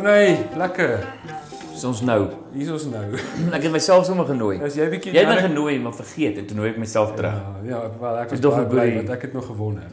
[0.00, 1.02] Renay, lekker.
[1.74, 2.20] Dis ons nou.
[2.54, 3.02] Hier is ons nou.
[3.52, 4.54] Ek het myself sommer genooi.
[4.64, 7.34] As jy bietjie Jy het my genooi, maar vergeet en toe nooi ek myself terug.
[7.36, 9.84] Ja, ja, wel ek is baie bly want ek het nog gewonnen.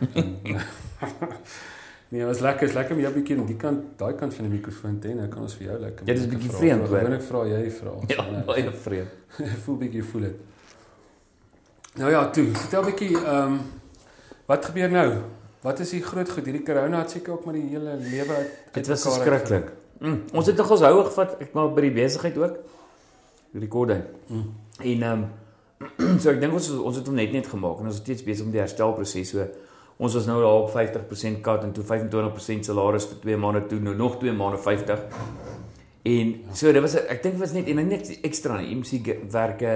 [2.13, 4.53] nee, was lekker, is lekker om jou bietjie aan die kant, daai kant van die
[4.53, 5.15] mikrofoon te hê.
[5.17, 6.07] Nou kan ons vir jou lekker.
[6.07, 6.93] Ja, dis lekker bietjie vreemd, hoor.
[6.93, 7.95] Gewoonlik vra jy vra.
[8.13, 9.41] Ja, baie vreemd.
[9.65, 10.37] voel bietjie voel dit.
[11.99, 13.59] Nou ja, toe, vertel bietjie ehm um,
[14.47, 15.09] wat gebeur nou?
[15.67, 16.45] Wat is die groot goed?
[16.47, 19.75] Hierdie corona het seker ook maar die hele lewe uit Dit was uitmekaar verskriklik.
[19.99, 20.23] Mm.
[20.33, 22.57] Ons het nog ons houe gevat, ek maar by die besigheid ook.
[23.57, 24.01] Rekorde.
[24.27, 24.47] Mm.
[24.93, 25.23] En ehm
[26.21, 28.45] so ek dink ons ons het hom net net gemaak en ons is steeds besig
[28.47, 29.29] met die herstelproses.
[29.29, 29.45] So
[29.97, 33.79] ons was nou daar op 50% kat en toe 25% salaris vir 2 maande toe,
[33.81, 35.05] nou nog 2 maande 50.
[36.07, 38.75] En so dit was ek dink dit was net en net ekstra nie.
[38.79, 39.73] MC werke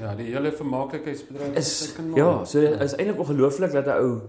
[0.00, 4.20] Ja, die hele vermaaklikheidsbedryf is maar- ja, so is eintlik ongelooflik dat 'n ou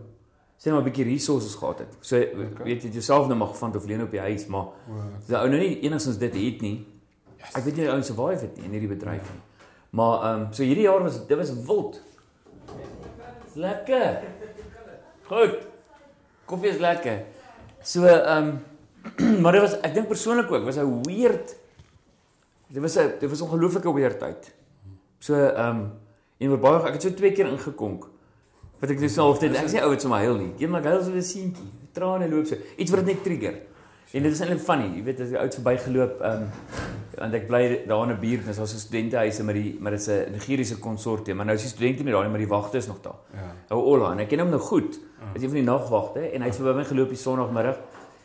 [0.65, 1.93] sê nou 'n bietjie resources gehad het.
[2.01, 2.63] So Okay.
[2.65, 4.97] weet jy jouself nou mag van of leen op die huis, maar Wow.
[5.27, 6.85] die ou nou nie enigstens dit het nie.
[7.53, 9.41] Ek weet nie die ou survive het nie in hierdie bedryf nie.
[9.89, 12.01] Maar ehm um, so hierdie jaar was dit was wild.
[13.55, 14.19] Lekker.
[15.27, 15.57] Goed.
[16.45, 17.23] Koffie is lekker.
[17.83, 18.47] So ehm
[19.19, 21.55] um, maar dit was ek dink persoonlik ook was 'n weird
[22.67, 24.53] dit was 'n dit was 'n ongelooflike weird tyd.
[25.19, 25.91] So ehm um,
[26.37, 28.07] en oor baie ek het so twee keer ingekonk.
[28.79, 30.51] Wat ek dis nou of dit ek sê ou het sommer huil nie.
[30.59, 31.69] Eendag huil so 'n seentjie.
[31.93, 32.55] Trane loop so.
[32.77, 33.55] Iets wat net trigger.
[34.15, 36.83] En dit is eintlik funny, jy weet as jy oud verbygeloop, ehm um,
[37.15, 40.07] want ek bly daar in 'n buurt, dis ons studentehuise met die maar dit is
[40.07, 42.87] 'n Nigeriese konsortium, maar nou is die studente nie daar nie, maar die wagte is
[42.87, 43.19] nog daar.
[43.33, 43.51] Ja.
[43.69, 44.99] Ou Ola en ek ken hom nou goed.
[45.19, 45.33] Ah.
[45.33, 47.77] Hy's een van die nagwagte en hy het verby my geloop die Sondagmiddag.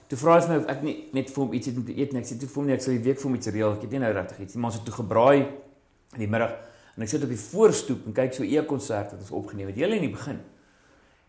[0.06, 1.98] Toe vra hy vir my of ek nie net vir hom iets het om te
[1.98, 2.20] eet nie.
[2.20, 3.72] Ek sê toe vir hom nie, ek sal die week vir hom iets reël.
[3.72, 5.38] Ek het nie nou regtig iets nie, maar ons het toe gebraai
[6.14, 6.54] in die middag
[6.96, 9.76] en ek sit op die voorstoep en kyk so 'n e-konsert wat ons opgeneem het,
[9.76, 10.40] heel in die begin.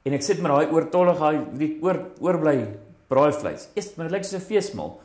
[0.03, 3.69] En ek sit met daai oortollige daai die oor oorbly braaivleis.
[3.75, 4.99] Eers maar dit lyk soos 'n feesmaal.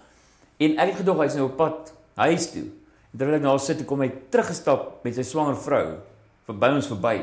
[0.58, 2.64] En ek het gedog hy's nou op pad huis toe.
[3.12, 5.98] En terwyl ek daar sit, toe kom hy teruggestap met sy swanger vrou
[6.46, 7.16] verby ons verby.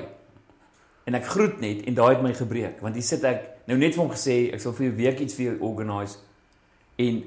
[1.05, 3.95] En ek groet net en daai het my gebreek want hier sit ek nou net
[3.95, 6.17] vir hom gesê ek sal vir 'n week iets vir jou organise
[6.97, 7.23] en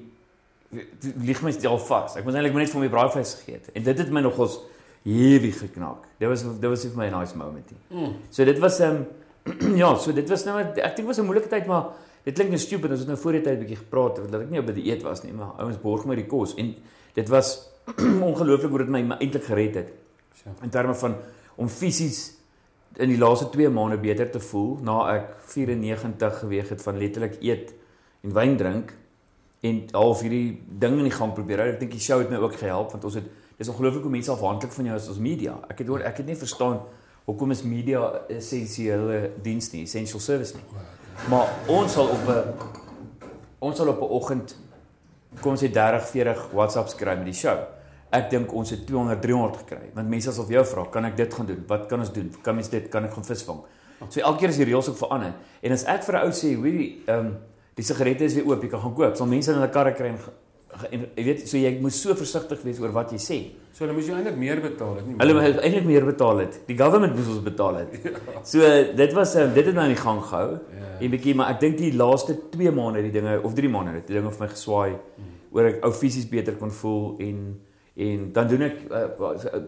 [1.00, 2.16] toe lieg my stel vas.
[2.16, 3.70] Ek moes eintlik net vir hom die braaivleis gegee het.
[3.74, 4.58] En dit het my nogals
[5.06, 6.08] heavy geknak.
[6.18, 7.70] Dit was dit was vir my 'n nice moment.
[7.70, 8.00] nie.
[8.00, 8.16] Mm.
[8.30, 9.06] So dit was ehm
[9.46, 11.94] um, ja, so dit was nou ek dink dit was 'n moeilike tyd maar
[12.24, 14.40] dit klink nou stupid ons het nou voor die tyd 'n bietjie gepraat oor dat
[14.40, 16.74] ek nie op by die eet was nie, maar ouens borg my die kos en
[17.14, 17.70] dit was
[18.30, 19.92] ongelooflik hoe dit my, my eintlik gered het
[20.36, 20.50] So.
[20.62, 21.16] in terme van
[21.56, 22.36] om fisies
[22.96, 27.38] in die laaste 2 maande beter te voel na ek 94 geweg het van letterlik
[27.40, 27.72] eet
[28.24, 28.92] en wyn drink
[29.64, 31.68] en half hierdie ding in die gang probeer hou.
[31.72, 34.30] Ek dink die show het my ook gehelp want ons het dis ongelooflik hoe mense
[34.30, 35.56] afhanklik van jou is as media.
[35.68, 36.80] Ek het hoor ek het nie verstaan
[37.26, 40.64] hoekom is media 'n essensiële diens nie, essential service nie.
[41.28, 42.54] Maar ons sal op 'n
[43.58, 44.56] ons sal op 'n oggend
[45.40, 47.58] kom ons sê 30, 40 WhatsApps kry met die show.
[48.10, 49.90] Ek dink ons het 200, 300 gekry.
[49.94, 51.64] Want mense vir jou vra, kan ek dit gaan doen?
[51.66, 52.30] Wat kan ons doen?
[52.42, 53.60] Kan mens dit kan ek gaan visvang?
[54.08, 55.34] So elke keer is die reëls ook verander.
[55.62, 57.36] En as ek vir 'n ou sê, hoorie, ehm um,
[57.74, 59.16] die sigarette is weer oop, jy kan gaan koop.
[59.16, 60.18] Sal mense in hulle karre kry en,
[60.90, 63.38] en jy weet, so jy moet so versigtig wees oor wat jy sê.
[63.72, 65.16] So hulle moes jou eintlik meer betaal het, nie?
[65.20, 66.58] Hulle moet eintlik meer betaal het.
[66.68, 67.94] Die government moes ons betaal het.
[68.46, 70.58] So dit was um, dit het my aan die gang gehou.
[70.76, 70.90] Ja.
[70.96, 74.08] En bietjie, maar ek dink die laaste 2 maande die dinge of 3 maande het
[74.08, 74.96] die dinge vir my geswaai
[75.56, 77.40] oor ek ou fisies beter kon voel en
[78.06, 79.04] en dan doen ek uh,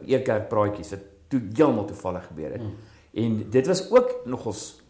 [0.05, 2.65] eerkerk praatjies wat toe heeltemal toevallig gebeur het.
[2.65, 2.75] Mm.
[3.25, 4.83] En dit was ook nogals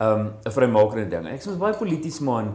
[0.00, 1.26] um 'n vrymakende ding.
[1.26, 2.54] Ek is baie polities man.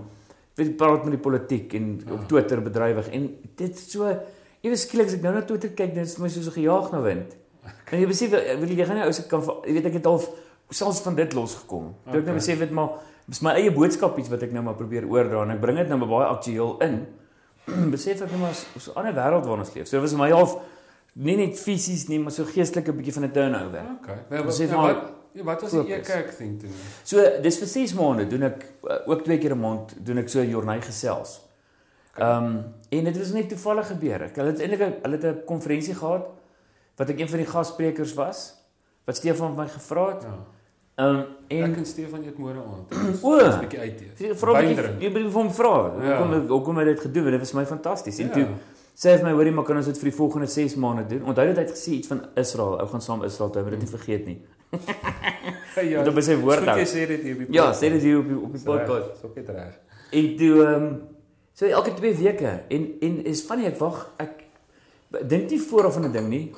[0.58, 2.14] Weet praat met die politiek en Ja.
[2.14, 4.08] op Twitter bedrywig en dit so
[4.62, 7.02] ewe skielik as ek nou na Twitter kyk, dan is my soos 'n gejaag na
[7.02, 7.36] wind.
[7.92, 10.22] En jy besef wil jy gaan nie ou se kan jy weet ek het al
[10.70, 11.94] selfs van dit losgekom.
[12.04, 12.34] Toe ek nou Okay.
[12.34, 12.90] besef het maar
[13.28, 15.88] dis my eie boodskap iets wat ek nou maar probeer oordra en ek bring dit
[15.88, 17.06] nou maar baie aktueel in.
[17.96, 19.88] besef ek nou maar so- 'n ander wêreld waarin ons leef.
[19.88, 20.58] So dit was my half
[21.16, 23.82] nie net fisies nie, maar so geestelik 'n bietjie van 'n turnover.
[24.02, 24.16] Okay.
[24.30, 26.70] Nou, het nou, maar wat, ja, wat was die e-kerk ding toe?
[27.04, 30.30] So dis vir 6 maande doen ek uh, ook twee keer 'n maand doen ek
[30.30, 31.42] so 'n journey gesels.
[32.18, 34.22] Ehm um, en dit was net toevallig gebeur.
[34.24, 36.26] Ek hulle het eintlik 'n- hulle het 'n konferensie gehad
[36.98, 38.54] wat ek een van die gassprekers was
[39.06, 40.24] wat Stefan my gevra het.
[40.24, 40.38] Ja.
[40.98, 42.92] Ehm um, En ek en Stefan eet môre aand.
[43.26, 43.38] O.
[43.38, 44.38] 'n bietjie uit eet.
[44.40, 45.76] Vra Wyn bietjie jy moet vir hom vra.
[46.02, 46.18] Ja.
[46.18, 47.24] Hoekom hoekom het dit gedoen?
[47.24, 48.18] Want dit was my fantasties.
[48.20, 48.34] En Ja.
[48.34, 48.48] toe
[48.98, 51.24] sê hy vir my hoorie maar kan ons dit vir die volgende 6 maande doen.
[51.24, 52.80] Onthou dit hy het gesê iets van Israel.
[52.80, 54.42] Ou gaan saam Israel toe, moet dit nie vergeet nie.
[55.78, 56.02] Ja.
[56.02, 56.78] Want op sy woord hou.
[56.80, 57.84] jy sê dit hier op die Ja, podcast.
[57.84, 59.22] sê dit hier op die op die reg, podcast.
[59.22, 59.76] Dis ook reg.
[60.12, 61.02] En toe ehm um,
[61.54, 64.44] so elke 2 weke en en is funny ek wag ek
[65.30, 66.56] dink nie vooraf van 'n ding nie.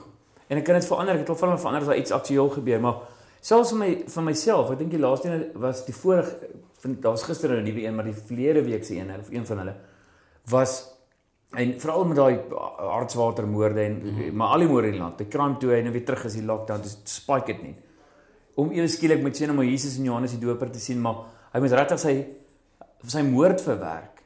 [0.47, 1.13] En ek kan dit verander.
[1.13, 2.95] Ek het al van verander as daar iets aktueel gebeur, maar
[3.41, 6.35] selfs vir my van myself, ek dink die laaste een was die vorige
[6.79, 9.45] van daar was gister 'n nuwe een, maar die verlede week se een of een
[9.45, 9.75] van hulle
[10.45, 10.99] was
[11.49, 12.39] En veral met daai
[12.77, 14.35] hartswatermoorde en mm -hmm.
[14.35, 15.17] maar al die moorde in die land.
[15.17, 17.75] Die crime toe en nou weer terug is die lockdown, dis spike dit nie.
[18.59, 21.23] Om ewe skielik met sien om Jesus en Johannes die Doper te sien, maar
[21.53, 22.15] hy moet regtig sy
[23.07, 24.19] sy moord verwerk.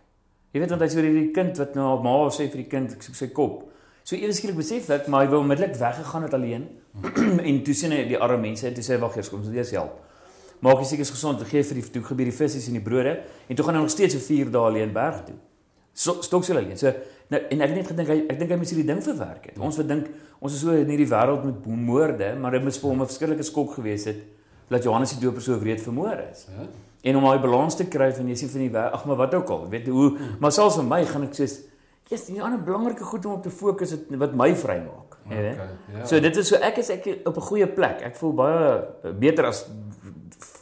[0.54, 3.06] Jy weet want hy's oor hierdie kind wat nou ma sê vir die kind, ek
[3.06, 3.68] soek sy kop.
[4.04, 6.66] So ewe skielik besef ek, maar hy wou onmiddellik weggegaan het alleen.
[7.50, 9.72] en toe sien hy die arme mense en toe sê wag eers kom, ons eers
[9.78, 10.02] help.
[10.64, 13.58] Maak jy seker gesond, gee vir die toe gebeur die visse en die brode en
[13.58, 15.38] toe gaan hy nog steeds vir 4 dae alleen berg toe.
[15.94, 16.78] So, Stoksel alleen.
[16.80, 16.90] So
[17.34, 19.60] nou en ek het net gedink hy ek dink hy moet hierdie ding verwerk het.
[19.60, 20.08] Ons wat dink
[20.40, 23.44] ons is so in hierdie wêreld met moorde, maar dit moet vir hom 'n verskillike
[23.50, 24.24] skok gewees het
[24.70, 26.48] dat Johannes die Doper so wreed vermoor is.
[26.50, 26.66] Ja.
[27.04, 29.50] En om daai balans te kry van jy sien van die ag maar wat ook
[29.50, 31.48] al, weet hoe, maar selfs vir my gaan ek sê
[32.12, 35.16] Yes, die ander belangrike goed om op te fokus het wat my vrymaak.
[35.26, 36.06] Okay, ja.
[36.06, 38.02] So dit is so ek is ek op 'n goeie plek.
[38.04, 39.66] Ek voel baie beter as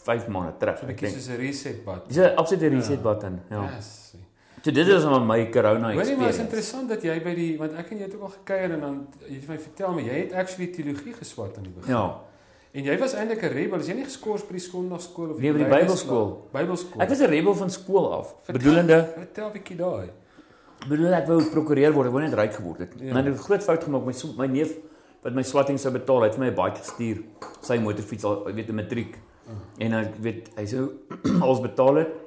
[0.05, 0.77] 5 maande terug.
[0.77, 2.07] So 'n bietjie soos 'n reset button.
[2.07, 3.01] Dis 'n absolute reset ja.
[3.01, 3.63] button, ja.
[3.75, 4.13] Yes.
[4.61, 6.09] So dit is om my corona experience.
[6.11, 8.33] Hoorie, maar is interessant dat jy by die want ek en jy het ook al
[8.35, 11.73] gekuier en dan jy het my vertel maar jy het actually teologie geswat aan die
[11.73, 11.95] begin.
[11.95, 12.03] Ja.
[12.71, 13.79] En jy was eintlik 'n rebel.
[13.79, 16.29] Is jy nie geskort by die Sondagskool of nee, by die Bybelskool?
[16.53, 17.01] Bybelskool.
[17.01, 18.35] Ek was 'n rebel van skool af.
[18.43, 20.09] Vertel, bedoelende Vertel 'n bietjie daai.
[20.87, 22.93] Bedoel ek wou prokureur word, ek wou net ryk geword het.
[22.99, 23.13] Ja.
[23.13, 24.05] Maar ek het 'n groot fout gemaak.
[24.05, 24.77] My my neef
[25.23, 27.17] wat my swatting sou betaal, het vir my 'n bike gestuur.
[27.61, 29.17] Sy motorfiets al weet 'n matriek.
[29.47, 29.85] Uh.
[29.85, 30.91] En ek weet hy sou
[31.43, 32.20] alles betaal het.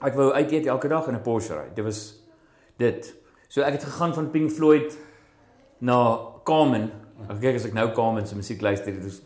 [0.00, 1.68] Ek wou uit eet elke dag in 'n Porsche ry.
[1.74, 2.14] Dit was
[2.76, 3.14] dit.
[3.48, 4.96] So ek het gegaan van Pink Floyd
[5.78, 6.90] na Carmen.
[7.28, 9.22] Ek kyk as ek nou Carmen se musiek luister, dit is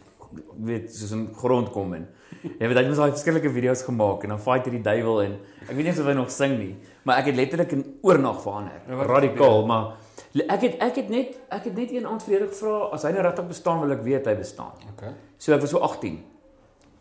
[0.65, 2.07] weet soos 'n grond kom in.
[2.43, 5.39] Jy weet hy het baie verskillende video's gemaak en dan fight hy die duiwel en
[5.69, 8.81] ek weet nie of hy nog sing nie, maar ek het letterlik 'n oornag verander.
[8.89, 9.97] Ja, Radikaal, maar
[10.35, 13.23] ek het ek het net ek het net een aand vrede gevra as hy nou
[13.23, 14.73] regtig bestaan wil ek weet hy bestaan.
[14.93, 15.13] Okay.
[15.39, 16.25] So ek was so 18.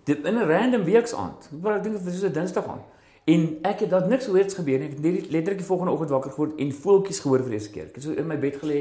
[0.06, 1.50] Dit in 'n random weeksaand.
[1.62, 2.82] Maar ek dink dit was so 'n Dinsdag aand.
[3.26, 4.90] En ek het dat niks weirds gebeur nie.
[4.90, 7.72] Ek het net letterlik die volgende oggend wakker geword en voeltjies gehoor vir die eerste
[7.72, 7.86] keer.
[7.88, 8.80] Ek het so in my bed gelê.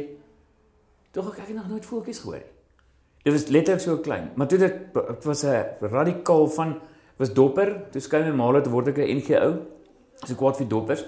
[1.15, 2.51] Tog ek het nog nooit voeltjies gehoor nie.
[3.23, 6.81] Dit was letterlik so klein, maar toe dit dit was 'n radikaal van
[7.17, 9.55] was dopper, toe skyn my maal het word ek 'n NG ou.
[10.27, 11.05] So kwaad vir doppers.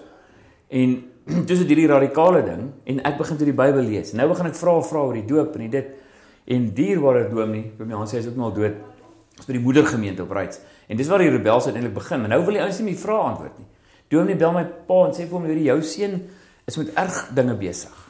[0.68, 1.10] En
[1.48, 4.12] dis dit hierdie radikale ding en ek begin toe die Bybel lees.
[4.12, 5.86] Nou begin ek vra vra oor die doop en dit
[6.46, 8.74] en dierbare dominee, vir my aansê hy is ook nou al dood.
[9.38, 10.60] Is by die moedergemeente op Rights.
[10.86, 12.22] En dis waar die rebels uiteindelik begin.
[12.22, 13.66] En nou wil die ouens nie meer vra antwoord nie.
[14.12, 16.18] Dominee bel my pa en sê vir hom hierdie jou seun
[16.68, 18.00] is met erg dinge besig.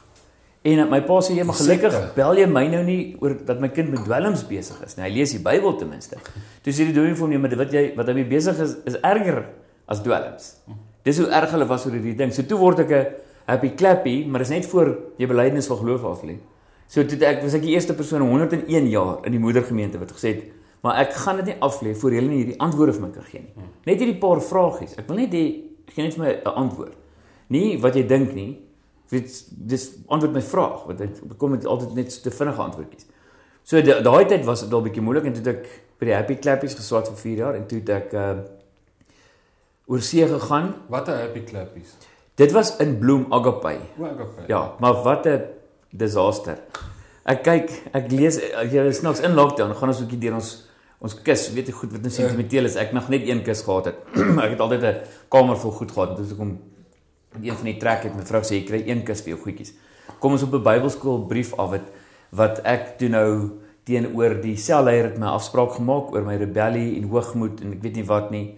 [0.65, 3.69] En my pa sê jy maar gelukkig bel jy my nou nie oor dat my
[3.73, 5.05] kind met dwelms besig is nie.
[5.05, 6.17] Hy lees die Bybel ten minste.
[6.65, 8.97] Toe sê die dominee vir hom nee, maar wat jy wat hy besig is is
[9.01, 9.43] erger
[9.85, 10.49] as dwelms.
[11.05, 12.33] Dis hoe erg hulle was oor hierdie ding.
[12.33, 13.05] So toe word ek 'n
[13.45, 16.37] happy clappy, maar dis net voor jy belydenis van geloof af lê.
[16.87, 20.11] So toe ek was ek die eerste persoon in 101 jaar in die moedergemeente wat
[20.11, 20.43] gesê het,
[20.85, 23.41] maar ek gaan dit nie aflê voor julle nie hierdie antwoorde vir my kan gee
[23.41, 23.69] nie.
[23.89, 24.93] Net hierdie paar vragies.
[25.01, 25.45] Ek wil net hê
[25.89, 26.93] gee net vir my 'n antwoord.
[27.49, 28.61] Nie wat jy dink nie,
[29.09, 33.07] weet dis antwoord my vraag want dit kom met altyd net te vinnige antwoordjies.
[33.63, 35.65] So daai tyd was dit al bietjie moeilik en toe ek
[35.99, 38.35] by die Happy Clappies geswat vir 4 jaar en toe ek uh
[39.87, 40.73] oor see gegaan.
[40.89, 41.97] Wat 'n Happy Clappies?
[42.35, 43.79] Dit was in Bloem Agape.
[43.97, 44.45] O Agape.
[44.47, 45.41] Ja, maar wat 'n
[45.89, 46.57] disaster.
[47.25, 50.67] Ek kyk, ek lees jy is snaaks in lockdown, gaan ons 'n bietjie deur ons
[50.99, 52.77] ons kus, weet jy goed wat nou sentimenteel is.
[52.79, 53.99] Ek nog net een kus gehad het.
[54.45, 54.95] ek het altyd 'n
[55.29, 56.17] kamer vol goed gehad.
[56.17, 56.57] Dit is hoekom
[57.41, 59.73] een van die trek het mevrou sê jy kry een kus vir jou goedjies.
[60.19, 61.87] Kom ons op 'n Bybelskool brief af wat
[62.31, 63.51] wat ek toe nou
[63.85, 67.95] teenoor die selleier het my afspraak gemaak oor my rebellie en hoogmoed en ek weet
[67.95, 68.57] nie wat nie.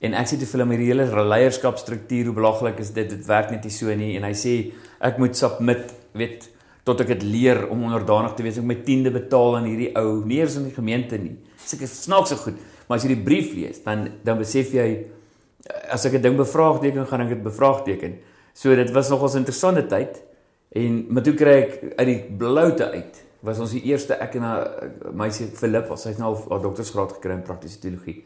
[0.00, 3.50] En ek sê te vir hom hierdie hele leierskapstruktuur hoe belaglik is dit dit werk
[3.50, 6.48] net nie so nie en hy sê ek moet submit weet
[6.84, 10.24] tot ek dit leer om onderdanig te wees ek my tiende betaal aan hierdie ou
[10.24, 11.36] nie eens in die gemeente nie.
[11.66, 12.58] Seker snaaks so goed.
[12.86, 14.86] Maar as jy die brief lees dan dan besef jy
[15.90, 18.18] as ek 'n ding bevraagteken gaan ek dit bevraagteken.
[18.54, 20.22] So dit was nogals 'n interessante tyd
[20.72, 24.42] en maar toe kry ek uit die bloute uit was ons die eerste ek en
[24.42, 28.24] 'n meisie Philip was sy's nou haar doktorsgraad gekry in praktiese teologie.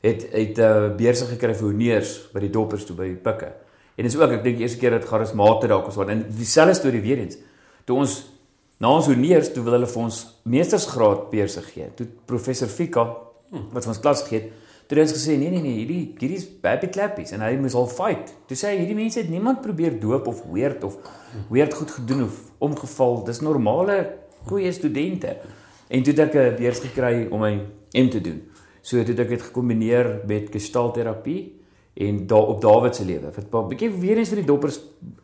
[0.00, 3.52] Het het 'n uh, beurse gekry vir honeurs by die doppers toe by Pikke.
[3.96, 6.74] En dis ook ek dink die eerste keer dat charismate dalk was wat en dieselfde
[6.74, 7.36] storie weer eens.
[7.84, 8.30] Toe ons
[8.80, 11.90] na ons honeurs toe wil hulle vir ons meestersgraad beurse gee.
[11.96, 13.04] Toe professor Fika
[13.72, 16.46] wat ons klas gegee het Toe het ons gesê nee nee nee, hierdie hierdie is
[16.62, 18.30] baby clappies en hy moes al fight.
[18.48, 20.96] Toe sê hy hierdie mense het niemand probeer doop of weird of
[21.52, 23.20] weird goed gedoen of omgeval.
[23.26, 23.98] Dis normale
[24.48, 25.34] goeie studente.
[25.92, 27.52] En toe het ek 'n beurs gekry om my
[27.92, 28.40] M te doen.
[28.80, 31.57] So toe het ek dit gekombineer met gestalterapie
[31.98, 33.30] en daar op Dawid se lewe.
[33.34, 34.80] Wat 'n bietjie weer eens vir die doppers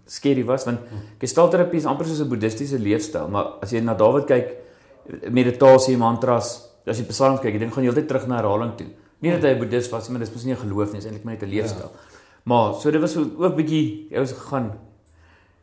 [0.07, 0.81] skerry was want
[1.19, 4.57] gestalterapie is amper soos 'n boeddhistiese leefstyl, maar as jy na Dawid kyk
[5.31, 8.87] meditasie, mantras, as jy psalms kyk, jy dink gaan jy altyd terug na herhaling toe.
[9.21, 11.25] Nie dat hy 'n boeddhis was maar dis mos nie 'n geloof nie, dis eintlik
[11.25, 11.91] maar net 'n leefstyl.
[11.93, 12.01] Ja.
[12.45, 14.73] Maar so dit was ook bietjie ons gegaan.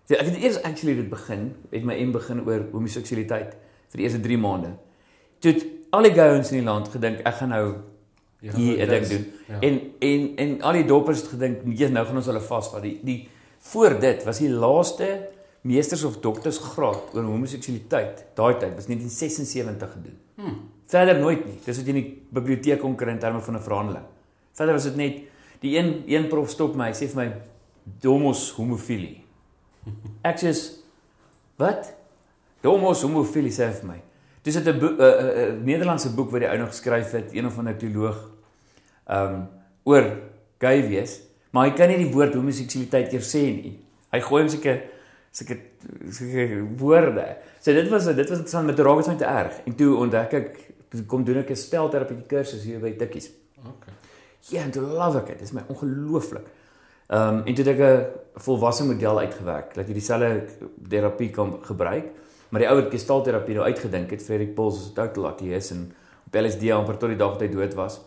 [0.08, 3.54] So, ek het eers actually dit begin, het my M begin oor homoseksualiteit
[3.90, 4.74] vir die eerste 3 maande.
[5.40, 5.56] Toe
[5.92, 7.66] al die gouens in die land gedink ek gaan nou
[8.42, 9.26] Ja, hier 'n ding doen.
[9.48, 9.60] Ja.
[9.60, 12.82] En en en al die doppers het gedink, nee, nou gaan ons hulle vasvat.
[12.82, 13.30] Die die
[13.60, 15.30] voor dit was die laaste
[15.62, 18.26] meesters of dokters graad oor homoseksualiteit.
[18.34, 20.18] Daai tyd was 1976 gedoen.
[20.36, 20.58] Hmm.
[20.86, 21.60] Verder nooit nie.
[21.66, 24.06] Dis wat jy in die biblioteek kon kry in terme van 'n verhandeling.
[24.54, 25.22] Verder was dit net
[25.60, 27.34] die een een prof stop my, hy sê vir my
[28.02, 29.22] domos homofilie.
[30.30, 30.52] Ek sê
[31.58, 31.94] wat?
[32.62, 34.02] Domos homofilie sê vir my.
[34.42, 37.78] Dis 'n 'n uh, Nederlandse boek wat die ou nog geskryf het, een of ander
[37.78, 38.31] teoloog
[39.08, 39.48] um
[39.84, 40.06] oor
[40.62, 41.20] gay wees,
[41.52, 43.80] maar hy kan nie die woord homoseksualiteit eers sê nie.
[44.12, 44.82] Hy gooi hom seker
[45.32, 45.58] seker
[46.12, 47.26] seker woorde.
[47.60, 49.62] So dit was dit was interessant met raak het te erg.
[49.66, 50.50] En toe ontdek ek
[50.92, 53.32] toe kom doen ek 'n spelterapie kursus hier by Tikkies.
[53.58, 53.94] Okay.
[54.50, 55.40] Ja, en toe love ek dit.
[55.40, 56.48] Dit is my ongelooflik.
[57.08, 58.06] Ehm um, en toe het ek 'n
[58.40, 60.46] volwasse model uitgewerk dat jy dieselfde
[60.90, 62.06] terapie kan gebruik,
[62.50, 65.72] maar die ou wat gestalterapie nou uitgedink het, Frederik Pols het ook laat hier is
[65.72, 65.94] en
[66.26, 68.02] op LSD amper tot die dag wat hy dood was.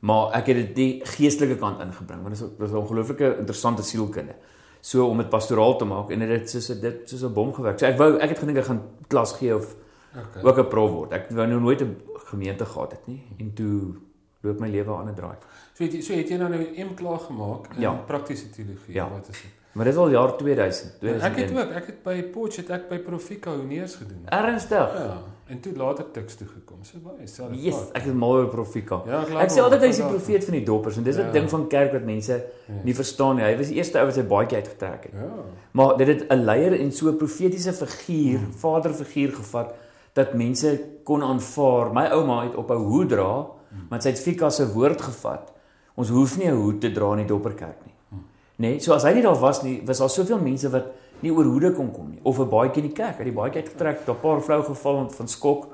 [0.00, 3.36] Maar ek het dit die geestelike kant ingebring want dit is dit is 'n ongelooflike
[3.38, 4.34] interessante sielkunde.
[4.80, 7.78] So om dit pastoraal te maak en dit soos dit soos 'n bom gewerk.
[7.78, 9.74] So ek wou ek het gedink ek gaan klas gee of
[10.16, 10.42] Okay.
[10.42, 11.12] ook 'n prof word.
[11.12, 13.94] Ek wou nou nooit 'n gemeente gehad het nie en toe
[14.42, 15.36] loop my lewe aan 'n draai.
[15.74, 17.92] So het jy so het jy nou nou M klaar gemaak in Ja.
[17.92, 18.94] praktiese teologie.
[18.94, 19.08] Ja.
[19.10, 19.50] Wat is dit?
[19.72, 20.92] Maar dit is al jaar 2000.
[21.02, 21.58] Ek het 2001.
[21.68, 24.22] ook, ek het by Potch het ek by Profika Honeers gedoen.
[24.24, 24.92] Ernstig.
[24.94, 26.78] Ja, en toe later Tuks toe gekom.
[26.84, 27.56] So baie selfde.
[27.62, 29.02] Yes, ek is mal oor Profika.
[29.06, 31.20] Ja, ek Ek sê altyd hy is die profeet van die doppers en dis 'n
[31.26, 31.32] Ja.
[31.32, 32.32] ding van kerk wat mense
[32.68, 32.74] Ja.
[32.84, 33.44] nie verstaan nie.
[33.44, 35.12] Hy was die eerste ou wat sy baadjie uitgetrek het.
[35.14, 35.30] Ja.
[35.72, 38.52] Maar dit het 'n leier en so 'n profetiese figuur, Hmm.
[38.52, 39.74] vaderfiguur gevat
[40.14, 41.92] dat mense kon aanvaar.
[41.92, 43.86] My ouma het op 'n hoed dra, Hmm.
[43.90, 45.52] maar sy het Fika se woord gevat.
[45.96, 47.94] Ons hoef nie 'n hoed te dra in die dopperkerk nie.
[48.10, 48.18] Hmm.
[48.58, 50.84] Nê, nee, so as hy nie daar was nie, was daar soveel mense wat
[51.20, 53.62] nie oor hoede kon kom nie of 'n baadjie in die kerk, uit die baadjie
[53.62, 55.66] uitgetrek, daar 'n paar vroue geval van skok,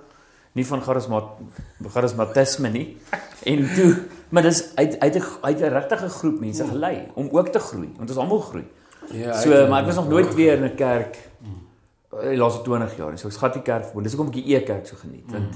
[0.53, 1.23] nie van charisma
[1.89, 2.97] charismatisme nie.
[3.45, 3.97] En toe,
[4.29, 7.95] maar dis uit uit 'n uit 'n regtige groep mense gelei om ook te groei,
[7.97, 8.65] want ons almal groei.
[9.11, 11.17] Ja, So, ek- maar ek was nog nooit weer in 'n kerk
[12.23, 13.19] eh, die laaste 20 jaar nie.
[13.19, 14.03] So ek skat die kerk verboon.
[14.03, 15.31] Dis hoekom ek die e-kerk so geniet.
[15.33, 15.55] Want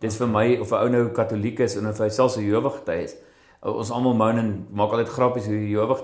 [0.00, 2.68] dis vir my of 'n ou nou katoliek is en of hy selfs 'n Jehova
[2.68, 3.14] getuie is.
[3.60, 5.58] Ons almal moan en maak altyd grappies oor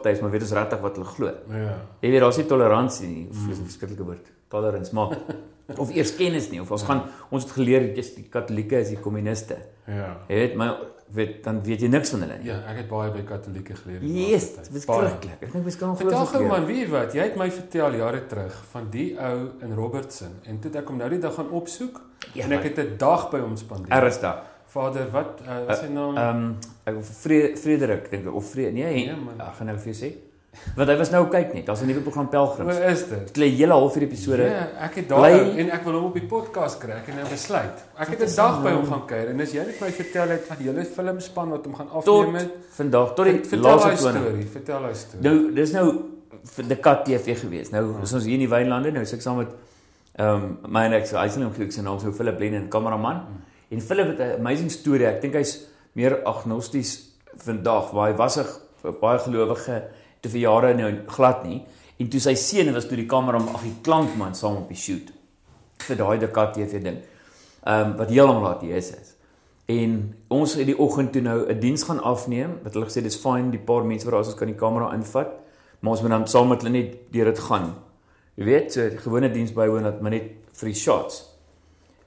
[0.04, 1.30] die is, maar weet ons regtig wat hulle glo.
[1.48, 1.76] Ja.
[2.02, 3.28] Jy weet daar's nie toleransie nie.
[3.30, 4.26] Of dis 'n verskriklike woord.
[4.48, 5.16] Tolerance, maar
[5.82, 9.00] of eers kennis nie of ons gaan ons het geleer dis die katolieke is die
[9.00, 9.56] kommuniste.
[9.86, 10.16] Ja.
[10.28, 10.76] Jy weet, maar
[11.16, 12.48] weet dan weet jy niks van hulle nie.
[12.50, 14.00] Ja, ek het baie by Katolieke geleer.
[14.02, 15.38] die Yes, dit is verskriklik.
[15.40, 16.50] Ek dink mens kan Vertel ongelooflik gou leer.
[16.52, 17.14] man, weet jy wat?
[17.14, 20.88] Jy het my vertel jare terug van die ou in Robertson en toe het ek
[20.92, 22.00] hom nou die dag gaan opsoek
[22.34, 23.92] Ja, en ek het 'n dag by hom spandeer.
[24.02, 24.34] Ernstig.
[24.76, 26.16] Vader, wat uh, wat sy naam?
[26.21, 26.47] Ehm
[26.87, 29.40] ek Fre Frederik dink of Fre nee, Nee, man.
[29.49, 30.12] ek gaan nou vir jou sê.
[30.76, 32.78] Want hy was nou kyk net, daar's 'n nuwe program Hoe Pelgrims.
[32.92, 33.26] is dit?
[33.28, 34.42] Dit lê hele halfuur episode.
[34.49, 36.92] Ja, ek het daar Bly- en ek wil hom op die podcast kry.
[36.97, 37.85] Ek het nou besluit.
[37.99, 38.62] Ek het 'n dag nou?
[38.64, 41.64] by hom gaan kuier en as jy net my vertel het van hele filmspan wat
[41.64, 42.50] hom gaan afneem het.
[42.71, 44.23] vandag tot die laaste hy 20.
[44.23, 45.23] storie, vertel hy storie.
[45.28, 45.87] Nou dis nou
[46.56, 47.71] vir die Kat TV gewees.
[47.71, 49.49] Nou is ons hier in die Wynlande, nou is ek saam met
[50.18, 53.21] ehm um, my en ek, sê hom ek sy naam so Philip Lennon, kameraman.
[53.68, 55.06] En Philip het 'n amazing storie.
[55.06, 58.46] Ek dink hy's meer agnosties vandag, waar hy was 'n
[59.00, 59.85] baie gelowige
[60.20, 61.64] te vir jare nou glad nie.
[61.96, 65.12] En toe sy seun was toe die kamera ag die klankman saam op die shoot
[65.78, 66.99] vir daai Dekat TV ding.
[67.64, 69.14] Ehm um, wat heeltemal laat Jesus is.
[69.66, 72.58] En ons het die oggend toe nou 'n diens gaan afneem.
[72.62, 74.94] Wat hulle gesê dis fine, die paar mense wat daar is, ons kan die kamera
[74.94, 75.28] invat,
[75.80, 77.75] maar ons moet dan saam met hulle net deur dit gaan.
[78.35, 81.36] Jy weet, so die gewone diens bywoon dat maar net vir die shots.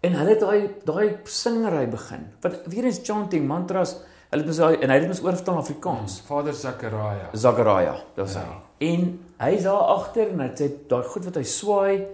[0.01, 2.27] En hulle het daai daai singery begin.
[2.41, 3.97] Wat weer eens chanting mantras.
[4.29, 6.21] Hulle het mos daai en hy het dit mos oorvertaal na Afrikaans.
[6.27, 7.29] Vader Zakaria.
[7.33, 8.39] Zachariah, dis Ja.
[8.39, 8.87] hy.
[8.91, 12.05] En hy's daar agter en hy sê daai goed wat hy swaai,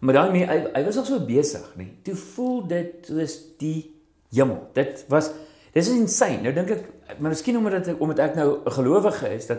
[0.00, 1.96] maar dan mee hy, hy was nog so besig, nee.
[2.04, 3.94] Toe voel dit soos die
[4.32, 4.68] hemel.
[4.74, 5.30] Dit was
[5.72, 6.42] dis is insane.
[6.42, 9.58] Nou dink ek maar miskien omdat dit omdat ek nou 'n gelowige is dat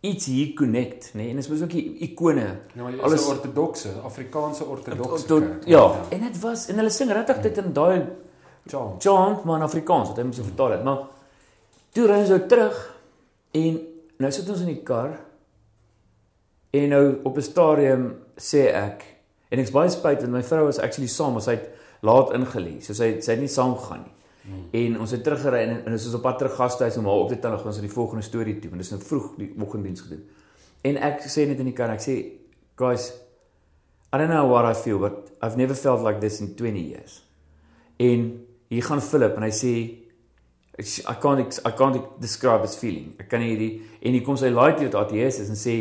[0.00, 1.18] iets hier connect, nê?
[1.22, 1.28] Nee?
[1.30, 2.46] En dit is mos ook die ikone.
[2.74, 5.66] Ja, jy is Alles- ortodokse, Afrikaanse ortodokse Tot kerk.
[5.66, 8.06] ja, en dit was en hulle sing regtig dit in daai
[8.68, 8.92] Ja.
[8.98, 10.84] chant maar in Afrikaans wat hy moet so vertaal het.
[10.84, 10.98] Maar
[11.92, 12.94] toe ry ons nou terug
[13.52, 13.80] en
[14.18, 15.20] nou sit ons in die kar
[16.72, 19.04] en nou op 'n stadium sê ek
[19.50, 21.68] en ek's baie spyt want my vrou was actually saam, maar sy het
[22.02, 22.80] laat ingelê.
[22.82, 24.12] So sy sy het nie saam gegaan nie.
[24.46, 24.64] Hmm.
[24.70, 27.28] En ons het teruggery en, en ons is op pad terug gastehuis om haar op
[27.28, 29.50] te tel en ons aan die volgende storie toe want dit is nou vroeg die
[29.58, 30.24] oggenddiens gedoen.
[30.86, 32.16] En ek sê net in die kar, ek sê
[32.78, 33.10] guys
[34.14, 37.20] I don't know what I feel but I've never felt like this in 20 years.
[37.98, 39.74] En hier gaan Philip en hy sê
[40.78, 43.14] I can't I can't describe his feeling.
[43.18, 45.76] Ek kan nie hierdie en hier kom sy laai toe tot ATS is en sê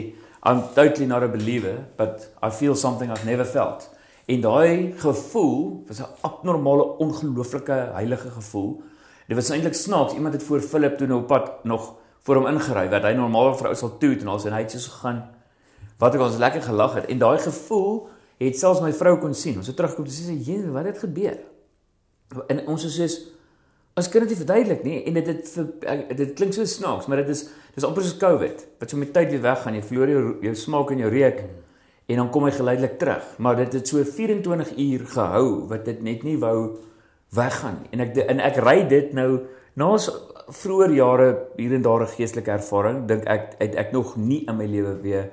[0.45, 3.89] I'm totally not a believer, but I feel something I've never felt.
[4.25, 8.81] En daai gevoel was 'n abnormale ongelooflike heilige gevoel.
[9.27, 10.13] Dit was eintlik snaaks.
[10.13, 13.55] Iemand het voor Philip toe nou op pad nog voor hom ingery wat hy normaal
[13.55, 15.29] vir ou sal toet en alsin hy het so gegaan.
[15.97, 19.57] Wat ek ons lekker gelag het en daai gevoel het selfs my vrou kon sien.
[19.57, 21.37] Ons het teruggekom en sê, "Jy, wat het gebeur?"
[22.47, 23.35] En ons is soos
[23.95, 27.29] Ons kan dit nie verduidelik nie en dit dit dit klink so snaaks, maar dit
[27.31, 27.45] is
[27.77, 29.77] dis amper soos COVID wat so met tyd weer weggaan.
[29.77, 31.39] Jy verloor jou jou smaak en jou reuk
[32.05, 33.23] en dan kom hy geleidelik terug.
[33.37, 36.77] Maar dit het so 24 uur gehou wat dit net nie wou
[37.29, 37.89] weggaan nie.
[37.91, 39.39] En ek en ek ry dit nou
[39.75, 39.97] na
[40.47, 44.55] vroeër jare hier en daar 'n geestelike ervaring, dink ek het ek nog nie in
[44.57, 45.31] my lewe weer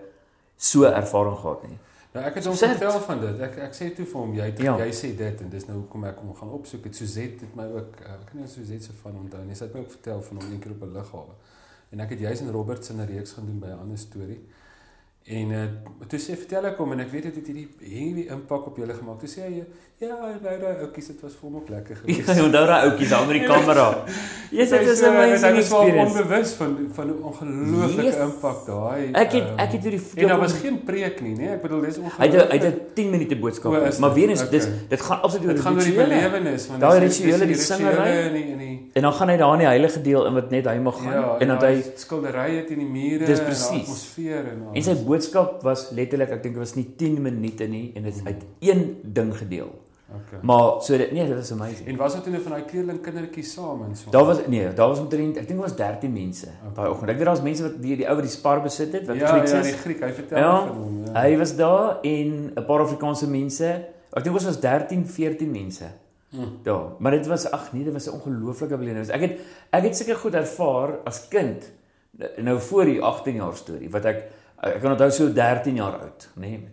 [0.56, 1.78] so ervaring gehad nie.
[2.12, 3.40] Nou ek het hom vertel van dit.
[3.40, 4.76] Ek ek sê toe vir hom jy het, Ja.
[4.78, 6.84] jy sê dit en dis nou hoekom ek hom gaan opsoek.
[6.84, 9.54] Het Suzette het my ook uh, ek kan nie Suzette se van onthou nie.
[9.54, 11.34] Sy het my ook vertel van hom een keer op 'n lughawe.
[11.90, 14.40] En ek het juis in Robert se 'n reeks gaan doen by 'n ander storie.
[15.24, 15.66] En uh,
[16.10, 18.96] toe sê vertel ek hom en ek weet dit het hierdie heavy impak op julle
[18.98, 19.20] gemaak.
[19.22, 19.60] Toe sê hy
[20.02, 22.26] ja, nou daai ouppies dit was ook lekker geweest.
[22.26, 23.86] Ja, onthou daai daar met die kamera.
[24.50, 26.12] Yes, dit is 'n was wel experience.
[26.18, 28.16] onbewus van van hoe ongelooflike Yes.
[28.16, 29.02] impak daai.
[29.12, 31.48] Ek het ehm, ek het hierdie En daar was geen preek nie, nee.
[31.48, 32.50] Ek bedoel dis Hy het ongelooflik.
[32.50, 33.72] hy het 'n 10 minute boodskap.
[33.72, 34.78] O, is Maar weer eens dis Okay.
[34.88, 37.56] dit gaan absoluut oor Dit gaan oor die belewenis want Daai dis- dis rituele, die
[37.56, 38.10] singery.
[38.26, 40.50] en die en die En dan gaan hy daar in die heilige deel in wat
[40.50, 43.44] net hy mag gaan ja, en dan daai hy skilderye teen die mure Dis en
[43.46, 47.64] die atmosfeer en en sy boodskap was letterlik ek dink dit was nie 10 minute
[47.68, 49.70] nie en dit is uit een ding gedeel.
[50.14, 50.38] Okay.
[50.42, 51.86] Maar so dit nee, dit was amazing.
[51.88, 54.10] En was dit toe nou van daai kleerling kindertjies saam en so?
[54.10, 56.74] Daar was nee, daar was omtrent ek dink was 13 mense Okay.
[56.74, 57.10] daai oggend.
[57.10, 59.26] Ek weet daar's mense wat die die ou wat die spar besit het wat ja,
[59.32, 59.66] Grieks ja, is.
[59.66, 61.00] die Griek, hy vertel Ja, van hom.
[61.06, 61.20] Ja.
[61.22, 63.70] Hy was daar en 'n paar Afrikaanse mense.
[64.12, 65.84] Ek dink ons was 13, 14 mense.
[66.32, 66.58] Mm.
[66.64, 69.08] Ja, maar dit was ag nee, dit was 'n ongelooflike belewenis.
[69.08, 69.38] Ek het
[69.70, 71.72] ek het seker goed ervaar as kind
[72.36, 74.24] nou voor die 18 jaar storie wat ek
[74.62, 76.40] ek kan onthou so 13 jaar oud, nê.
[76.40, 76.68] Nee,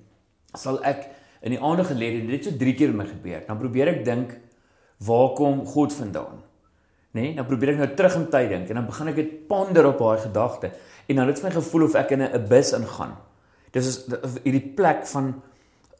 [0.54, 1.08] sal ek
[1.42, 3.44] in die aande gelê het dit so 3 keer met my gebeur.
[3.48, 4.36] Dan probeer ek dink
[5.08, 6.42] waar kom God vandaan?
[7.12, 7.22] Nê?
[7.22, 9.88] Nee, dan probeer ek nou terug in tyd dink en dan begin ek dit ponder
[9.90, 10.72] op daai gedagte
[11.10, 13.18] en dan het my gevoel of ek in 'n abyss ingaan.
[13.72, 13.98] Dis is
[14.44, 15.42] hierdie plek van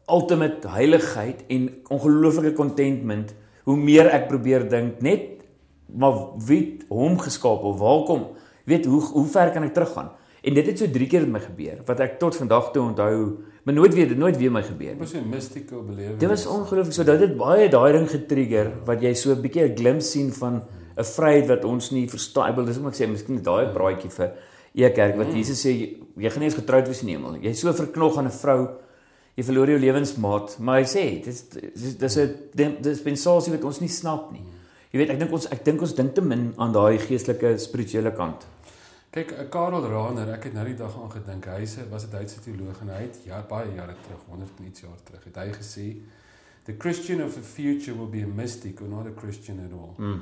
[0.10, 5.46] ultimate heiligheid en ongelooflike contentment hoe meer ek probeer dink net
[5.90, 8.28] maar wie hom geskaap of waar kom
[8.70, 10.12] weet hoe hoe ver kan ek teruggaan
[10.44, 13.38] en dit het so 3 keer met my gebeur wat ek tot vandag toe onthou
[13.64, 16.20] maar nooit weer dit nooit weer my gebeur Dit nie was so 'n mystical belewenis.
[16.20, 16.94] dit was ongelooflik.
[16.94, 20.32] So dit het baie daai ding getrigger wat jy so 'n bietjie 'n glimp sien
[20.32, 20.64] van
[20.98, 22.50] 'n vryheid wat ons nie verstaan.
[22.50, 24.32] Ek wil dis ek sê miskien daai braaitjie vir
[24.76, 27.42] Ekerk wat Jesus sê jy, jy gaan nie eens getroud wees in die hemel nie.
[27.42, 28.70] Jy's so verknog aan 'n vrou
[29.36, 30.58] jy verloor jou lewensmaat.
[30.60, 34.42] Maar hy sê dis dis dis 'n dispensasie wat ons nie snap nie.
[34.92, 38.12] Jy weet ek dink ons ek dink ons dink te min aan daai geestelike spirituele
[38.12, 38.46] kant
[39.10, 41.46] Kyk, eh, Karel Rahner, ek het nou die dag aan gedink.
[41.50, 44.66] Hy se was 'n Duitse teoloog en hy het ja baie jare terug, 100 en
[44.66, 45.96] iets jaar terug, het hy gesê
[46.66, 49.94] the Christian of the future will be a mystic or not a Christian at all.
[49.98, 50.22] mm.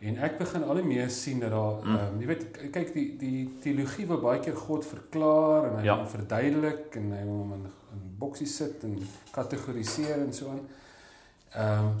[0.00, 1.96] En ek begin al hoe meer sien dat daar Mm.
[1.96, 5.84] ehm um, jy weet kyk die die teologie wil baie keer God verklaar en hy
[5.84, 5.96] Ja.
[5.96, 8.98] hom verduidelik en hy hom in in boksies sit en
[9.32, 10.60] kategoriseer en so aan.
[11.54, 11.94] Ehm um,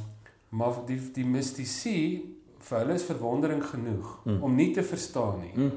[0.48, 4.42] maar die die mistisie vir hulle is verwondering genoeg Mm.
[4.42, 5.52] om nie te verstaan nie.
[5.64, 5.72] Mm.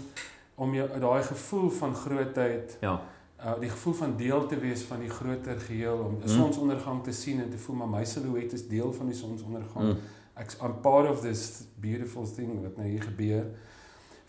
[0.60, 3.00] Om jou daai gevoel van grootheid, ja
[3.40, 6.28] uh, die gevoel van deel te wees van die groter geheel, om 'n Mm.
[6.28, 9.98] sonsondergang te sien en te voel maar my silhouet is deel van die sonsondergang mm.
[10.34, 13.46] ek I'm part of this beautiful thing wat nou hier gebeur.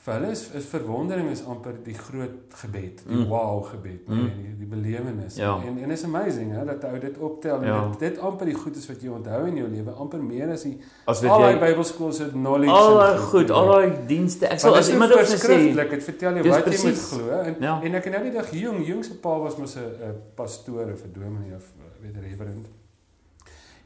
[0.00, 3.26] Vir hulle is, is verwondering is amper die groot gebed, die Mm.
[3.28, 4.16] wow gebed, Mm.
[4.22, 5.36] nee, die, die belewenis.
[5.36, 5.58] Ja.
[5.66, 7.88] En en is amazing hè dat ou dit optel en Ja.
[7.90, 10.62] dit, dit amper die goed is wat jy onthou in jou lewe, amper meer as
[10.62, 12.72] die as al daai Bybelskool se knowledge.
[12.72, 16.34] al en daai goed al daai dienste ek sal as iemand gesê verskriftelik, dit vertel
[16.34, 17.80] jou wat jy moet glo en Ja.
[17.82, 21.04] en ek het nou die dag jong, jong se pa was mos 'n pastoor of
[21.04, 22.66] 'n dominee of eh, weet reverend.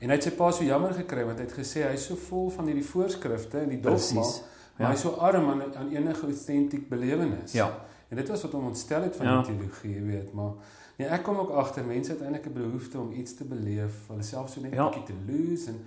[0.00, 2.50] En hy het sy pa so jammer gekry want hy het gesê hy's so vol
[2.50, 4.42] van hierdie voorskrifte en die dogma, presies
[4.78, 7.52] maar ja hy's so arm aan aan enige autentiek belewenis.
[7.52, 7.70] ja
[8.10, 9.42] En dit was wat hom ontstel het van Ja.
[9.42, 10.50] die teologie, jy weet, maar
[10.98, 14.22] nee, ek kom ook agter mense het eintlik 'n behoefte om iets te beleef, hulle
[14.22, 14.88] self so net 'n Ja.
[14.88, 15.80] bietjie te lose en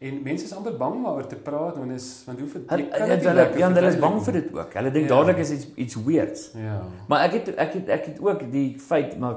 [0.00, 3.00] en mense is amper bang daaroor te praat want is want hoeveel hulle jy kan
[3.00, 5.14] hulle dit hulle ja, hulle is bang vir dit ook hulle dink Ja.
[5.16, 6.82] dadelik is iets iets weirds Ja.
[7.08, 9.36] Maar ek het ek het ek het ook die feit maar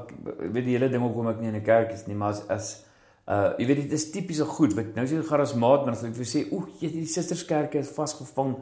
[0.52, 2.84] weet die hele ding hoekom ek nie in 'n kerk is nie, maar as as
[3.28, 6.26] uh jy weet dit is tipiese goed wat nou sien charismaat maar as ek vir
[6.26, 8.56] sê oek jy die susterskerke is vasgevang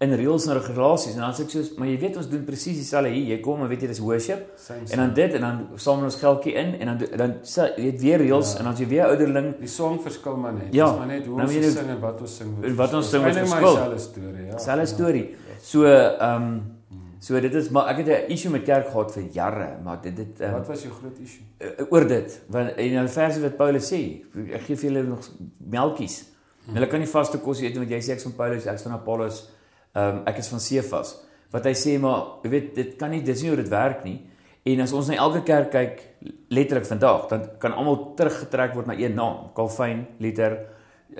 [0.00, 2.76] in reëls en regulasies en dan sê ek soos maar jy weet ons doen presies
[2.78, 5.66] dieselfde hier jy kom en weet jy dis worship Same, en dan dit en dan
[5.76, 8.58] samel ons geldjie in en dan dan sê jy weet weer reëls Ja.
[8.58, 10.70] en dan jy weer ouderling Die song verskil maar net.
[10.72, 10.86] Ja.
[10.90, 12.64] Dis maar net hoe Nou ons sing en wat ons sing.
[12.64, 13.60] en wat ons sing maar verskil.
[13.74, 14.58] dieselfde storie, ja.
[14.58, 14.86] Selfde Ja.
[14.86, 15.34] storie.
[15.60, 16.76] so ehm um,
[17.20, 20.16] So dit is maar ek het 'n issue met kerk gehad vir jare, maar dit
[20.16, 21.42] dit um, Wat was jou groot issue?
[21.60, 24.22] uh, oor dit want in 'n versie wat Paulus sê,
[24.54, 25.28] ek gee vir julle nog
[25.70, 26.24] melktjies.
[26.64, 26.74] Hmm.
[26.74, 29.48] Hulle kan nie vaste kos eet want jy sê ek's van Paulus, ek's van Apollos,
[29.98, 31.14] ehm um, ek is van Cephas.
[31.50, 34.18] Wat hy sê maar jy weet dit kan nie dis nie hoe dit werk nie.
[34.68, 36.02] En as ons na elke kerk kyk
[36.52, 40.58] letterlik vandag, dan kan almal teruggetrek word na een naam, Calvin, Luther,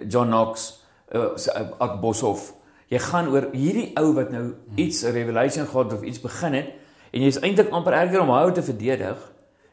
[0.04, 0.68] John Knox,
[1.14, 1.32] uh,
[1.80, 2.52] Ad Boshoff.
[2.92, 6.68] Jy gaan oor hierdie ou wat nou iets 'n revelation gehad of iets begin het
[7.12, 9.18] en jy's eintlik amper erger om hom te verdedig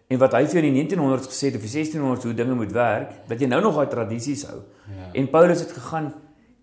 [0.07, 2.71] en wat hy vir in die 1900s gesê het of die 1600s hoe dinge moet
[2.71, 4.61] werk, dat jy nou nog daai tradisies hou.
[4.91, 5.09] Ja.
[5.13, 6.13] En Paulus het gegaan,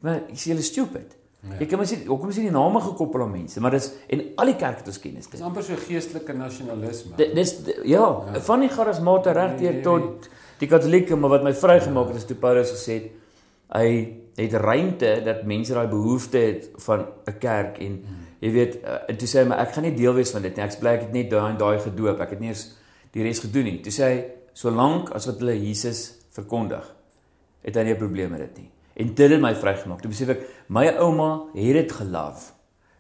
[0.01, 1.17] maar is jy stupid?
[1.43, 1.57] Ja.
[1.59, 4.21] Jy kan mos nie hoekom is nie die name gekoppel aan mense, maar dis en
[4.37, 5.41] al die kerke het ons kennis Dis dit.
[5.43, 7.17] amper so geestelike nasionalisme.
[7.17, 8.41] Di- Dis di- ja, Ja.
[8.41, 10.29] van die charismate reg Nee, deur tot
[10.59, 13.11] die katolieke, maar wat my vrygemaak het is toe Paulus gesê het
[13.75, 18.27] hy het ruimte dat mense daai behoefte het van 'n kerk en Hmm.
[18.41, 20.57] jy weet uh, en toe sê hy maar ek gaan nie deel wees van dit
[20.57, 20.65] nie.
[20.65, 22.21] Ek bly ek het net daai en daai gedoop.
[22.21, 22.77] Ek het nie eens
[23.13, 23.81] die res gedoen nie.
[23.81, 26.95] Toe sê hy solank as wat hulle Jesus verkondig,
[27.65, 28.71] het hy nie 'n probleem met dit nie.
[28.97, 30.01] En dit het my vrygemaak.
[30.03, 32.53] Toe besef ek my ouma het dit geloof.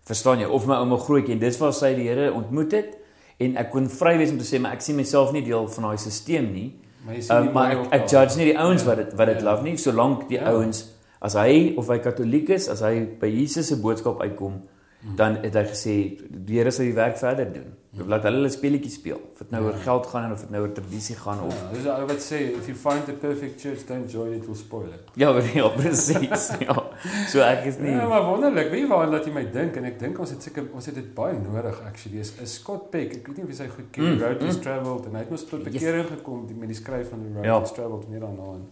[0.08, 0.46] Verstaan jy?
[0.48, 2.98] Of my ouma grootjie en dis waar sy die Here ontmoet het
[3.42, 5.84] en ek kon vry wees om te sê maar ek sien myself nie deel van
[5.84, 6.72] daai stelsel nie.
[7.04, 8.88] Maar die maar ek ek judge nie die ouens Ja.
[8.88, 9.44] wat dit wat dit Ja.
[9.50, 10.50] love nie solank die Ja.
[10.52, 10.84] ouens
[11.20, 14.62] as hy of hy katoliek is, as hy by Jesus se boodskap uitkom.
[15.16, 15.94] Dan het hy gesê
[16.30, 17.72] die Here sal die werk verder doen.
[18.08, 19.18] Laat hulle hulle speletjies speel.
[19.32, 19.68] Of dit nou Ja.
[19.68, 22.06] oor geld gaan en of dit nou oor tradisie gaan of Ja, dis 'n ou
[22.06, 25.10] wat sê if you find the perfect church don't join it will spoil it.
[25.14, 26.48] ja, ja, presies.
[26.68, 26.76] ja.
[27.28, 28.70] So ek is nie Ja, maar wonderlik.
[28.70, 30.94] Weet jy waar laat jy my dink en ek dink ons het seker ons het
[30.94, 32.18] dit baie nodig actually.
[32.20, 34.56] Is, is Scott Peck, ek weet nie of sy goed ken, Mm, mm, Road Less
[34.56, 34.62] mm.
[34.62, 35.72] Traveled en hy het mos tot Yes.
[35.72, 37.58] bekering gekom die- met die skryf van Road Ja.
[37.58, 38.68] Less Traveled meer daarna en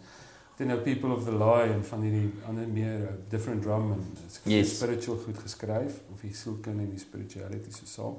[0.60, 4.02] dit nou People of the Lie en van hierdie ander meer uh, different drum en
[4.44, 4.76] Yes.
[4.76, 8.16] spiritual goed geskryf of die sielkunde en die spirituality so saam.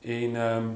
[0.00, 0.72] En ehm um,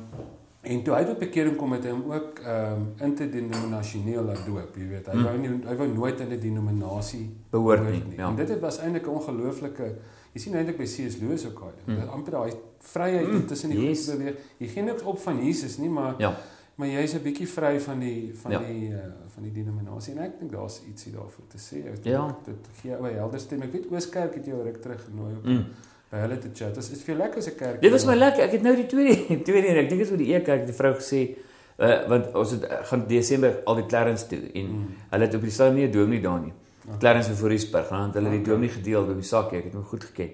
[0.63, 4.77] en toe hy tot bekering kom het hy hom ook ehm um, interdenominasioneel laat doop,
[4.77, 5.07] jy weet.
[5.09, 5.25] Hy Mm.
[5.25, 8.03] wou nie hy wou nooit in 'n denominasie behoort nie.
[8.17, 8.29] Ja.
[8.29, 9.95] En dit het was eintlik 'n ongelooflike
[10.33, 11.17] jy sien eintlik by C.S.
[11.21, 11.99] Lewis ook daai ding.
[11.99, 12.09] Mm.
[12.09, 13.47] Amper daai vryheid mm.
[13.47, 14.07] tussen die yes.
[14.07, 14.37] goed beweeg.
[14.59, 16.37] Jy gee niks op van Jesus nie, maar Ja.
[16.75, 18.59] Maar jy's 'n bietjie vry van die van Ja.
[18.59, 18.97] die uh,
[19.35, 21.87] van die denominasie en ek dink daar's ietsie daarvoor te sê.
[21.87, 22.27] Ek Ja.
[22.27, 23.63] dink Dit gee ou helder stem.
[23.63, 25.65] Ek weet Ooskerk het jou ruk terug genooi op Mm.
[26.11, 26.75] by hulle te chat.
[26.75, 27.81] Dit is veel lekker as 'n kerk.
[27.81, 28.43] Dit was my lekker.
[28.45, 30.95] Ek het nou die tweede tweede een, ek dink is met die e-kerk die vrou
[30.95, 31.37] gesê
[31.79, 34.87] uh, want ons het uh, gaan Desember al die Clarence toe en Mm.
[35.11, 36.53] hulle het op die stadium nie 'n dominee daar nie.
[36.87, 36.99] Okay.
[36.99, 38.53] Clarence van Voorisburg, dan het hulle die Okay.
[38.53, 39.59] dominee gedeel by die sakkie.
[39.59, 40.31] Ek het hom goed geken.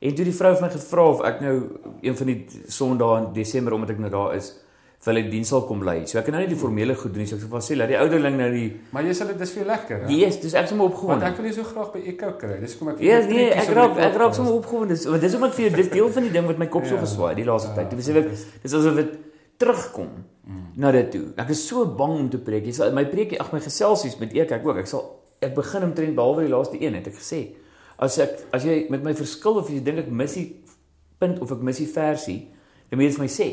[0.00, 1.62] En toe die vrou vir my gevra of ek nou
[2.00, 4.54] een van die Sondae in Desember omdat ek nou daar is,
[5.00, 6.06] vir hulle diens sal kom lei.
[6.06, 7.26] So ek kan nou nie die formele goed doen nie.
[7.30, 9.52] So ek sê vir sê laat die ouderling nou die Maar jy sal dit dis
[9.52, 10.00] veel lekker.
[10.04, 10.10] hè?
[10.16, 11.24] Yes, dis ek sommer Want opgewonde.
[11.26, 12.58] ek wil jy so graag by Echo kry.
[12.60, 14.88] Dis kom ek Ja, nee, treetjies ek raak ek raak sommer opgewonde.
[14.94, 16.84] Dis want dis ook wat vir jou dis deel van die ding wat my kop
[16.86, 17.00] so Ja.
[17.00, 17.90] geswaai die laaste tyd.
[17.96, 18.30] Dis Ja, ek
[18.62, 19.18] dis asof dit
[19.58, 20.08] terugkom
[20.48, 20.62] Mm.
[20.76, 21.24] na dit toe.
[21.36, 22.64] Ek is so bang om te preek.
[22.64, 24.78] Jy sal my preekie, ag my geselsies met ek ek ook.
[24.78, 27.50] Ek sal ek begin omtrent behalwe die laaste een het ek gesê.
[27.98, 30.56] As ek as jy met my verskil of jy dink ek mis die
[31.20, 32.48] punt of ek mis die versie,
[32.90, 33.48] dan moet jy dit vir my sê.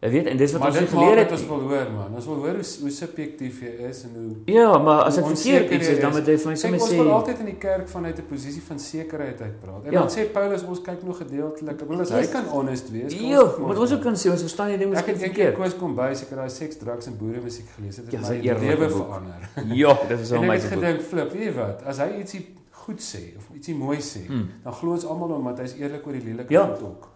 [0.00, 1.28] Jy weet en dis wat maar ons dit geleer het.
[1.28, 2.14] dat ons wil hoor man.
[2.16, 5.34] Ons wil hoor hoe hoe subjektief jy is en hoe Ja, maar as ek hoe
[5.36, 6.96] verkeerd iets is, dan moet jy vir my sommer ons sê.
[6.96, 9.84] wil altyd in die kerk vanuit 'n posisie van sekerheid uitpraat.
[9.84, 10.00] En Ja.
[10.00, 11.80] dan sê Paulus ons kyk nog gedeeltelik.
[11.82, 12.30] Ek wil as hy Yes.
[12.30, 13.12] kan honest wees.
[13.12, 15.22] Ja, ons maar ons ons ook kan sê ons verstaan die ding Ek miskien het
[15.22, 15.56] eendag verkeerd.
[15.56, 17.96] koos kom by, ek het daai seks, drugs en boere musiek gelees.
[17.96, 18.96] Dit het Ja, my lewe boek.
[19.06, 19.48] verander.
[19.76, 20.80] Ja, dit is En my ek het boek.
[20.80, 21.82] gedink, flip, weet jy wat?
[21.84, 25.44] As hy ietsie goed sê of ietsie mooi sê, Hmm, dan glo ons almal hom
[25.44, 26.64] want hy's eerlik oor die lelike Ja.
[26.66, 27.08] goed ook.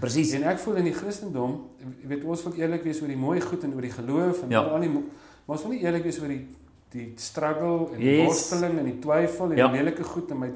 [0.00, 0.32] Presies.
[0.32, 1.58] En ek voel in die Christendom,
[2.02, 4.50] jy weet ons wil eerlik wees oor die mooi goed en oor die geloof en
[4.50, 4.62] Ja.
[4.64, 6.46] oor al die maar ons wil nie eerlik wees oor die
[6.92, 8.26] die struggle en die Yes.
[8.26, 9.68] worsteling en die twyfel en Ja.
[9.68, 10.50] die lelike goed en my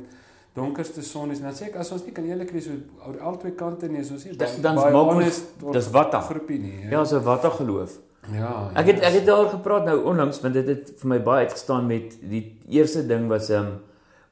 [0.55, 1.39] donkerste sondes.
[1.39, 4.01] En dan sê ek as ons nie kan eerlik wees oor oor albei kante nie,
[4.01, 6.21] is ons nie dan baie maak ons- Dis watta.
[6.21, 6.73] groepie nie.
[6.83, 6.91] hè?
[6.91, 7.99] Ja, so watta geloof.
[8.33, 8.71] ja.
[8.75, 11.87] Ek het ek het daar gepraat nou onlangs want dit het vir my baie uitgestaan
[11.87, 13.73] met die eerste ding was ehm um,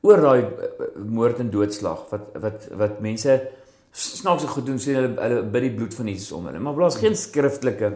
[0.02, 3.48] oor daai eh, moord en doodslag wat wat wat mense
[3.94, 6.58] snaakse goed doen sê hulle hulle bid die bloed van Jesus om hulle.
[6.58, 7.92] Maar daar's geen skriftelike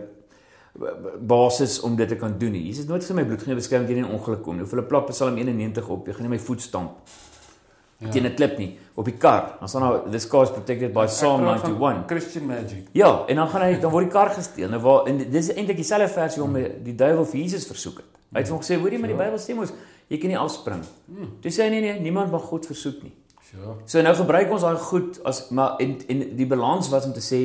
[1.26, 2.66] basis om dit te kan doen nie.
[2.68, 4.64] Jesus het nooit gesê my bloed gaan jou beskerm teen 'n ongeluk kom nie.
[4.64, 6.90] Of hulle plak Psalm 91 op, jy gaan nie my voet stamp
[7.98, 8.10] ja.
[8.10, 9.56] teen 'n klip nie op die kar.
[9.58, 12.06] Dan staan daar this car is protected by Psalm praat van 91.
[12.06, 12.86] Christian Magic.
[12.92, 14.68] Ja, en dan gaan hy dan word die kar gesteel.
[14.68, 18.06] Nou waar en dis eintlik dieselfde versie om die duiwel vir Jesus versoek het.
[18.32, 19.24] Hy het hom gesê, hoorie, maar die Ja.
[19.24, 19.72] Bybel sê mos
[20.08, 20.84] jy kan nie afspring.
[21.06, 21.40] Hmm.
[21.40, 23.12] Toe sê hy nee nee, niemand mag God versoek nie.
[23.48, 23.78] Sure.
[23.86, 27.24] So nou gebruik ons daai goed as maar en en die balans was om te
[27.24, 27.40] sê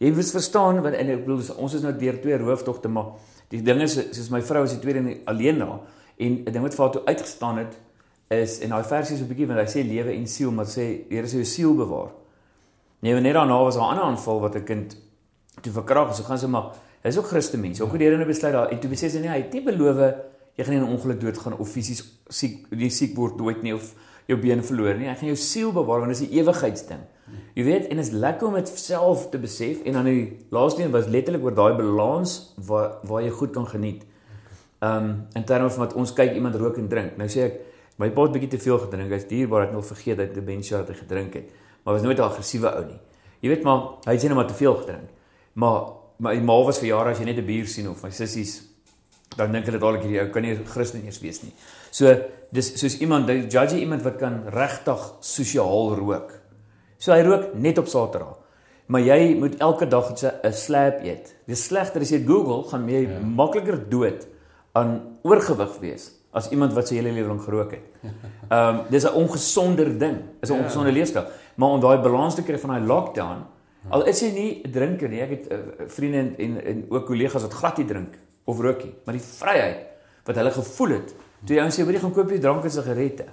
[0.00, 3.12] jy moet verstaan want en ek bedoel ons is nou deur twee rooftogte maar
[3.52, 5.80] die ding is soos my vrou is die tweede alleen daar
[6.16, 7.76] en 'n ding wat vir haar toe uitgestaan het
[8.32, 11.04] is en daai versie is 'n bietjie want hy sê lewe en siel maar sê
[11.10, 12.10] Here sê jou siel bewaar.
[13.00, 14.96] Nee, net daarna was daar 'n ander aanval wat 'n kind
[15.60, 16.16] toe verkrag is.
[16.16, 17.80] So gaan sy maar, hy's ook Christen mens.
[17.80, 19.96] Ook die Here nou besluit daar en toe besê sy nee, hy het nie beloof
[20.56, 23.74] jy gaan nie in 'n ongeluk doodgaan of fisies siek, nie siek word dood nie
[23.74, 23.94] of
[24.26, 25.08] jou been verloor nie.
[25.08, 27.02] Hy gaan jou siel bewaar want dit is 'n ewigheidsding.
[27.54, 30.82] Jy weet, en dit is lekker om dit self te besef en dan die laaste
[30.82, 34.04] een was letterlik oor daai balans waar waar jy goed kan geniet.
[34.80, 37.16] Ehm um, in terme van wat ons kyk iemand rook en drink.
[37.16, 37.60] Nou sê ek
[37.98, 39.12] my pa het bietjie te veel gedrink.
[39.12, 41.50] Hy's dierbaar het nog vergeet dat hy dementia het gedrink het.
[41.84, 43.00] Maar was nooit 'n aggressiewe ou nie.
[43.40, 45.08] Jy weet maar hy het net maar te veel gedrink.
[45.52, 45.82] Maar
[46.18, 48.71] my ma was vir jare as jy net 'n bier sien of my sissies
[49.36, 51.52] dan dink hulle dadelik hierdie ou kan nie Christen eers wees nie.
[51.94, 52.12] So
[52.52, 56.32] dis soos iemand judge iemand wat kan regtig sosiaal rook.
[56.98, 58.38] So hy rook net op Saterdag.
[58.92, 61.34] Maar jy moet elke dag 'n slap eet.
[61.46, 63.20] Dis slegter as jy Google gaan jy ja.
[63.20, 64.26] makliker dood
[64.72, 67.84] aan oorgewig wees as iemand wat sy hele lewe lank gerook het.
[68.52, 70.16] Ehm um, dis 'n ongesonder ding.
[70.40, 70.60] Is 'n ja.
[70.60, 71.24] ongesonde leefstyl.
[71.54, 73.46] Maar om daai balans te kry van daai lockdown,
[73.88, 75.20] al is jy nie 'n drinker nie.
[75.20, 78.84] Ek het uh, vriende en, en en ook kollegas wat glad nie drink of rook
[78.84, 81.14] nie, maar die vryheid wat hulle gevoel het
[81.46, 83.26] toe jy ons sê hoor jy gaan koop jy drank en sigarette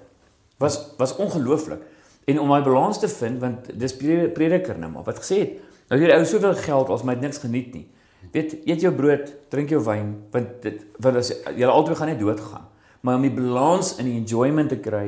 [0.59, 1.79] was was ongelooflik.
[2.27, 3.95] En om daai balans te vind want dis
[4.35, 5.55] prediker nou maar wat gesê het,
[5.89, 7.87] nou hierdie ou soveel geld as my niks geniet nie.
[8.33, 12.19] Weet, eet jou brood, drink jou wyn, want dit want as jy albei gaan net
[12.19, 12.67] doodgaan.
[13.01, 15.07] Maar om die balans in die enjoyment te kry,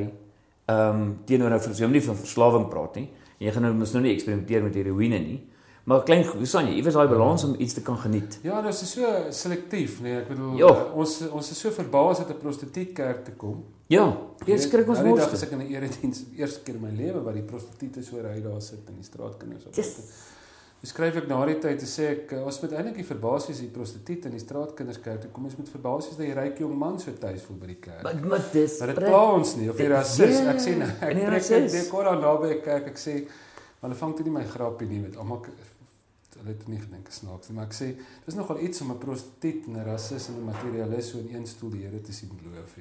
[0.72, 3.08] ehm um, teenoor nou vir so 'n manier van verslawing praat nie.
[3.38, 5.40] Jy gaan nou mos nou nie eksperimenteer met heroïne nie.
[5.84, 8.38] Maar klein Susanne, iewers daai balans om iets te kan geniet.
[8.46, 10.68] Ja, dit is so selektief, nee, ek bedoel jo.
[10.94, 13.64] ons ons is so verbaas dat 'n prostituut kerk toe kom.
[13.90, 14.04] Ja,
[14.46, 15.20] eers skrik ons mos.
[15.20, 18.40] Ek het in 'n erediens eerste keer in my lewe wat die prostituie so ry
[18.42, 19.74] daar sit in die straatkinders op.
[19.74, 19.98] Yes.
[20.82, 23.68] Beskryf ek na die tyd te sê ek ons moet eintlik die verbaas wees die
[23.70, 26.98] prostituut in die straatkinderskerk toe kom ons moet verbaas wees dat die ryk jong man
[26.98, 28.02] so tuis voel by die kerk.
[28.02, 31.14] Maar maar dis Maar dit pla ons nie of jy rasis ek sê nou ek
[31.20, 33.14] trek net die kor aan naby kyk ek sê
[33.82, 35.46] hulle vang toe nie my grappie nie met almal
[36.42, 37.88] hulle het nie gedink snaaks nie maar ek sê
[38.26, 41.46] dis nogal iets om 'n prostituut en 'n rasis en 'n materialis so in een
[41.46, 42.74] stoel die Here te sien beloof.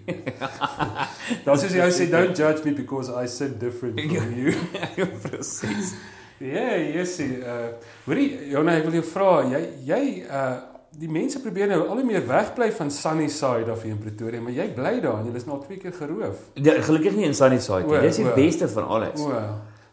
[1.46, 4.54] Dan sê jy sê don't judge me because I said different from you.
[4.98, 5.94] Ja, presies.
[6.40, 7.70] Ja, Jessie, uh
[8.06, 10.58] hoorie, Jonna, ek wil jou vra, jy jy uh
[10.92, 14.52] die mense probeer nou al hoe meer wegbly van Sunnyside af hier in Pretoria, maar
[14.52, 16.42] jy bly daar en jy is nou al twee keer geroof.
[16.60, 18.02] Ja, gelukkig nie in Sunnyside nie.
[18.04, 19.22] Dis die beste van alles.
[19.24, 19.38] O.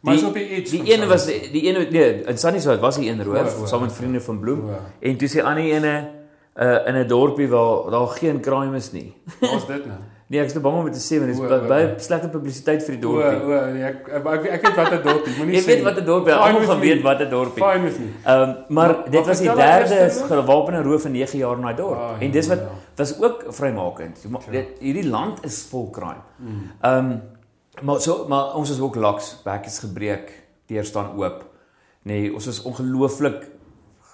[0.08, 0.70] Maar is op die edge.
[0.76, 4.20] Die ene was die ene nee, in Sunnyside was hy een roof saam met vriende
[4.24, 4.68] van Bloem.
[4.68, 4.84] O.
[5.00, 5.96] En toe sê ander ene
[6.58, 9.12] uh in 'n dorpie waar daar geen crime is nie.
[9.40, 9.98] Waar's dit nou?
[10.28, 12.82] Nee, ek is te bang om dit te sê want dit is baie slegte publisiteit
[12.84, 13.36] vir die dorpie.
[13.38, 15.56] O, o, nee, ek ek ek, weet wat 'n dorpie, moenie sê.
[15.56, 17.62] Jy weet wat 'n dorpie, almal gaan weet wat 'n dorpie.
[17.62, 18.10] Fine with me.
[18.24, 21.76] Ehm, um, maar dit maar was die derde gewapende roof in 9 jaar in daai
[21.80, 21.96] dorp.
[21.96, 22.76] Ah, en dis wat ja.
[22.96, 24.20] was ook vrymakend.
[24.50, 26.22] Dit hierdie land is vol crime.
[26.36, 26.70] Mm.
[26.80, 27.22] Ehm, um,
[27.82, 30.32] maar so maar ons is ook laks, back is gebreek,
[30.66, 31.44] deur staan oop.
[32.02, 33.46] Nee, ons is ongelooflik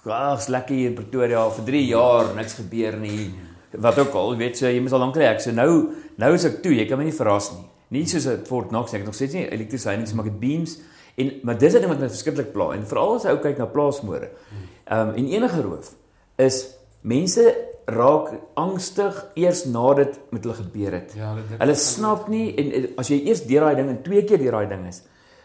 [0.04, 3.30] Ag, lekker in Pretoria vir 3 jaar niks gebeur nie.
[3.72, 5.40] Wat ook al, weet so, jy moet al lank reg.
[5.40, 7.64] So nou Nou is ek toe, jy kan my nie verras nie.
[7.94, 10.30] Nie soos 'n Fort Knox nie, ek het nog steeds nie elektriese heining, maar ek
[10.30, 10.78] het beams
[11.16, 13.58] en maar dis 'n ding wat my verskriklik pla en veral as jy ou kyk
[13.58, 14.30] na plaasmoorde.
[14.84, 15.94] Ehm um, en enige roof
[16.36, 21.12] is mense raak angstig eers nadat met hulle gebeur het.
[21.16, 24.02] Ja, dit, dit hulle snap nie en, en as jy eers deur daai ding en
[24.02, 25.02] twee keer deur daai ding is,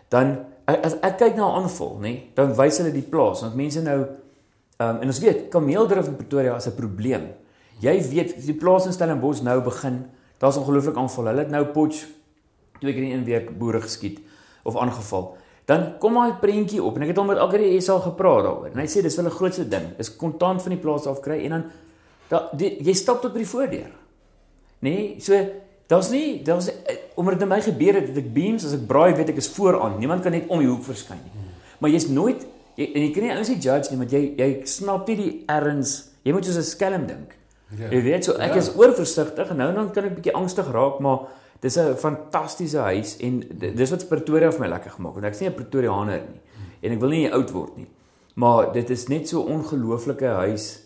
[0.09, 0.37] dan
[0.69, 3.99] as ek kyk na 'n aanval, nê, dan wys hulle die plaas want mense nou
[4.79, 7.27] ehm um, en ons weet kameeldrif in Pretoria is 'n probleem.
[7.79, 10.05] Jy weet die plaas in Stellenbosch nou begin
[10.39, 11.25] Daar's ongelooflik aanval.
[11.25, 12.05] Hulle het nou Potch
[12.79, 14.19] twee keer in een week boere geskiet
[14.63, 15.35] of aangeval.
[15.67, 18.69] Dan kom daai prentjie op en ek het hom met Agri SA gepraat daaroor.
[18.71, 19.85] En hy sê dis wel 'n grootste ding.
[19.99, 21.63] Is kontant van die plaas af kry en dan
[22.29, 23.89] da, die, jy stap tot by die voordeur.
[24.85, 25.37] Nee, so
[25.89, 26.69] daar's nie daar's
[27.19, 29.97] omdat dit my gebeur het, het ek beams as ek braai weet ek is vooraan.
[29.99, 31.47] Niemand kan net om die hoek verskyn nie.
[31.79, 32.45] Maar jy's nooit
[32.77, 35.97] jy, en jy kan nie ouens judge nie, want jy jy snap nie die erns.
[36.23, 37.35] Jy moet soos 'n skelm dink.
[37.77, 37.89] Ja.
[37.91, 38.61] Jy weet so ek ja.
[38.63, 41.27] is oorversigtig en nou dan kan ek bietjie angstig raak maar
[41.61, 43.43] dis 'n fantastiese huis en
[43.75, 45.23] dis wat Pretoria vir my lekker gemaak het.
[45.25, 46.41] Ek's nie 'n Pretoriaaner nie
[46.81, 47.87] en ek wil nie oud word nie.
[48.35, 50.79] Maar dit is net so ongelooflike huis.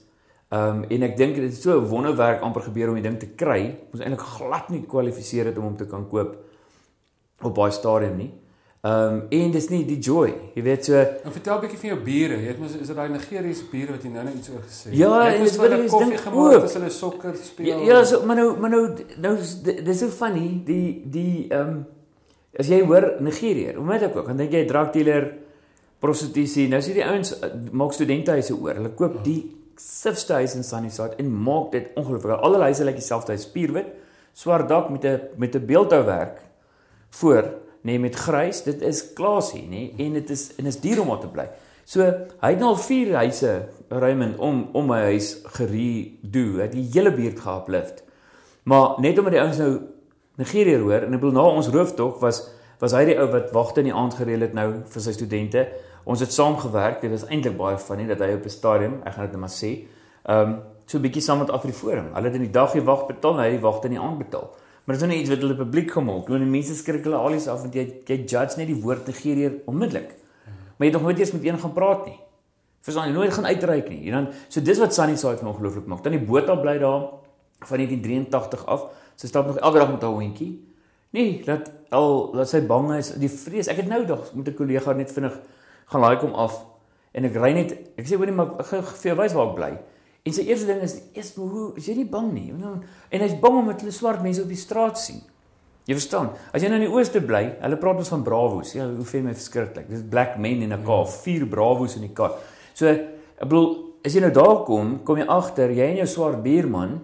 [0.54, 3.18] Ehm um, en ek dink dit is so 'n wonderwerk amper gebeur om die ding
[3.20, 3.76] te kry.
[3.92, 6.36] Ons eintlik glad nie kwalifiseer het om hom te kan koop
[7.42, 8.32] op baie stadium nie.
[8.84, 10.34] Ehm um, en dis nie die joy.
[10.54, 10.94] Jy weet so.
[11.00, 12.38] En vertel 'n bietjie van jou bure.
[12.42, 14.90] Jy het mos is dit daai Nigeriese bure wat jy nou net iets oor gesê
[14.90, 14.98] het.
[14.98, 17.68] Ja, en dis ek dink gemaak as hulle sokker speel.
[17.68, 19.38] Ja, ja, so maar nou maar nou nou
[19.84, 21.86] dis so funny die die ehm um,
[22.60, 24.28] as jy hoor Nigerië, hoe moet ek ook?
[24.28, 25.34] Dan dink jy drug dealer
[26.00, 26.68] prostitusie.
[26.68, 28.76] Nou sien die ouens eh, maak studentehuise oor.
[28.76, 32.40] Hulle koop die sifste huis in Sunnyside en maak dit ongelooflik.
[32.40, 33.94] Al hulle huise lyk dieselfde, spierwit,
[34.34, 36.42] swart dak met 'n met 'n beeldhouwerk
[37.10, 41.08] voor nê, met grys, dit is klasie, nê, en dit is en is duur om
[41.08, 41.48] daar te bly.
[41.86, 42.02] So
[42.40, 43.54] hy het nou al vier huise
[43.90, 48.04] Raymond om om my huis geredo, het die hele buurt geuplift.
[48.64, 49.74] Maar net omdat die ouens nou
[50.40, 52.48] Nigerië hoor en ek bedoel na ons rooftog was
[52.82, 55.68] was hy die ou wat wagte in die aand gereël het nou vir sy studente.
[56.04, 57.02] Ons het saamgewerk.
[57.02, 59.50] Dit was eintlik baie funny dat hy op 'n stadium, ek gaan dit net maar
[59.50, 59.88] sê,
[60.24, 62.14] ehm um, so 'n bietjie saam met Afriforum.
[62.14, 64.50] Hulle het in die dag die wag betaal, hy wagte in die aand betaal.
[64.84, 66.28] Maar dit is nou iets wat hulle publiek gemaak.
[66.28, 69.62] Nou die mense skrik hulle alies af want jy jy judge net die woord Nigerië
[69.66, 70.10] onmiddellik.
[70.76, 72.20] Maar jy het nog nooit eers met een gaan praat nie.
[72.82, 74.12] Verstaan jy nooit gaan uitreik nie.
[74.12, 76.04] En dan so dis wat Sunny Side van ongelooflik maak.
[76.04, 77.02] Dan die boot bly daar
[77.64, 78.86] van 1983 af.
[79.16, 80.52] Sy stap nog elke dag met haar hondjie.
[81.10, 83.70] Nee, dat al dat sy bang is, die vrees.
[83.72, 85.40] Ek het nou dag met 'n kollega net vinnig
[85.92, 86.60] gaan laai kom af
[87.14, 89.56] en ek ry net ek sê hoorie maar ek gaan vir jou wys waar ek
[89.58, 89.74] bly.
[90.24, 92.48] En sy eerste ding is eers hoe is jy nie bang nie?
[92.54, 95.20] En hy's bang om met hulle swart mense op die straat sien.
[95.84, 96.30] Jy verstaan?
[96.56, 98.72] As jy nou in die ooste bly, hulle praat ons van bravos.
[98.78, 99.90] Ja, hoe vind my verskriklik.
[99.92, 102.40] Dis black men in 'n car, vier bravos in die kar.
[102.74, 106.44] So ek bedoel, as jy nou daar kom, kom jy agter jy en jou swart
[106.44, 107.02] buurman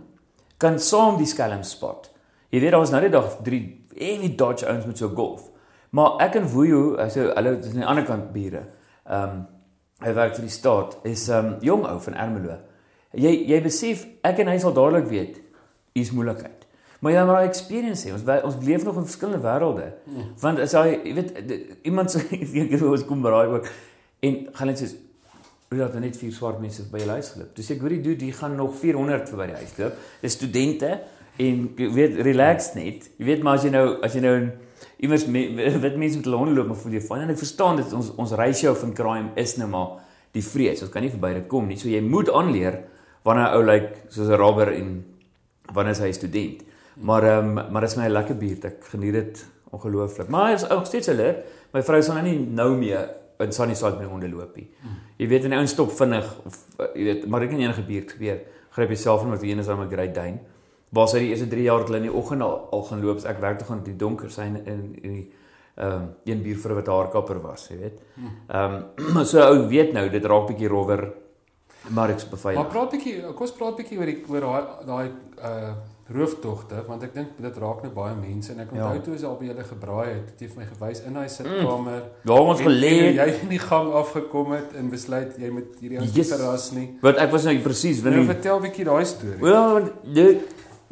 [0.58, 2.10] kan saam die skelm spot.
[2.52, 3.60] Jy weet daar was nou net dag 3
[4.00, 5.50] heavy Dodge ouens met so golf.
[5.95, 8.65] Maar ek en Wuyo, so hulle is aan die ander kant bure.
[9.10, 9.47] Ehm um,
[9.99, 12.56] hy werk vir die staat is ehm um, jong ou van Ermelo.
[13.17, 15.41] Jy jy besef ek en hy sal dadelik weet
[15.97, 16.67] is moeilikheid.
[16.99, 18.13] Maar jy moet experience hê.
[18.13, 19.91] Ons ons leef nog in verskillende wêrelde.
[20.06, 20.32] Hmm.
[20.39, 23.69] Want as jy jy weet iemand sê ek het ons kom braai ook
[24.28, 24.91] en gaan net sê
[25.69, 27.49] Hoe dat net vier swart mense by jou huis geloop.
[27.54, 29.99] Dis ek hoor die dude, die gaan nog 400 verby die huis loop.
[30.23, 30.95] Dis studente
[31.38, 33.06] en jy weet relax net.
[33.19, 34.34] Jy weet maar as jy nou as jy nou
[35.00, 37.94] iewers wit mense met hulle honde loop maar voel jy van en ek verstaan dit
[37.96, 40.00] ons ons ratio van crime is nou maar
[40.36, 40.82] die vrees.
[40.86, 41.78] Ons kan nie verby dit kom nie.
[41.80, 42.84] So jy moet aanleer
[43.26, 45.06] wanneer 'n ou lyk like, soos 'n robber en
[45.74, 46.64] wanneer hy 'n student.
[47.02, 48.66] Maar ehm um, maar dit is my lekker buurt.
[48.66, 50.28] Ek geniet dit ongelooflik.
[50.28, 53.10] Maar as ook steeds hulle, my vrou sal nou nie nou meer
[53.40, 54.68] in Sunnyside met honde loop nie.
[55.18, 58.12] Jy weet wanneer 'n ou stop vinnig of jy weet maar dit kan enige buurt
[58.12, 58.40] gebeur.
[58.70, 60.40] Gryp jouself in met een is aan 'n Great Dane
[60.89, 63.21] waar sy die eerste 3 jaar hulle in die oggend al, al gaan loop.
[63.30, 65.21] Ek werk toe gaan die donker sy in in die
[65.80, 68.02] ehm um, een buurvrou wat haar kapper was, jy weet.
[68.19, 71.06] Ehm um, so ou weet nou dit raak bietjie rower
[71.88, 72.62] maar ek's beveilig.
[72.62, 75.08] Maar praat bietjie, kom ons praat bietjie oor die oor daai daai
[75.52, 75.78] uh
[76.10, 79.02] rooftogte want ek dink dit raak nou baie mense en ek onthou ja.
[79.06, 81.99] toe as al by julle gebraai het, het jy vir my gewys in daai sitkamer.
[81.99, 82.32] Mm.
[82.32, 83.19] Waar ons gelê het.
[83.19, 86.32] Jy in die gang afgekom het en besluit jy moet hierdie ou yes.
[86.34, 86.88] verras nie.
[87.04, 89.38] Want ek was nou presies wil nou vertel bietjie daai storie.
[89.43, 89.93] Wel want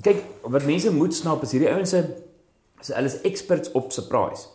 [0.04, 4.48] kyk wat mense moet snap is hierdie ouens se hulle is experts op surprise.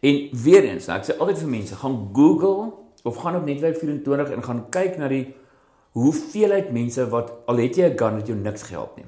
[0.00, 2.70] En weer eens, nou, ek sê altyd vir mense, gaan Google
[3.08, 5.24] of gaan op netwerk 24 en gaan kyk na die
[5.98, 9.06] hoeveelheid mense wat al het jy 'n gun wat jou niks gehelp nie.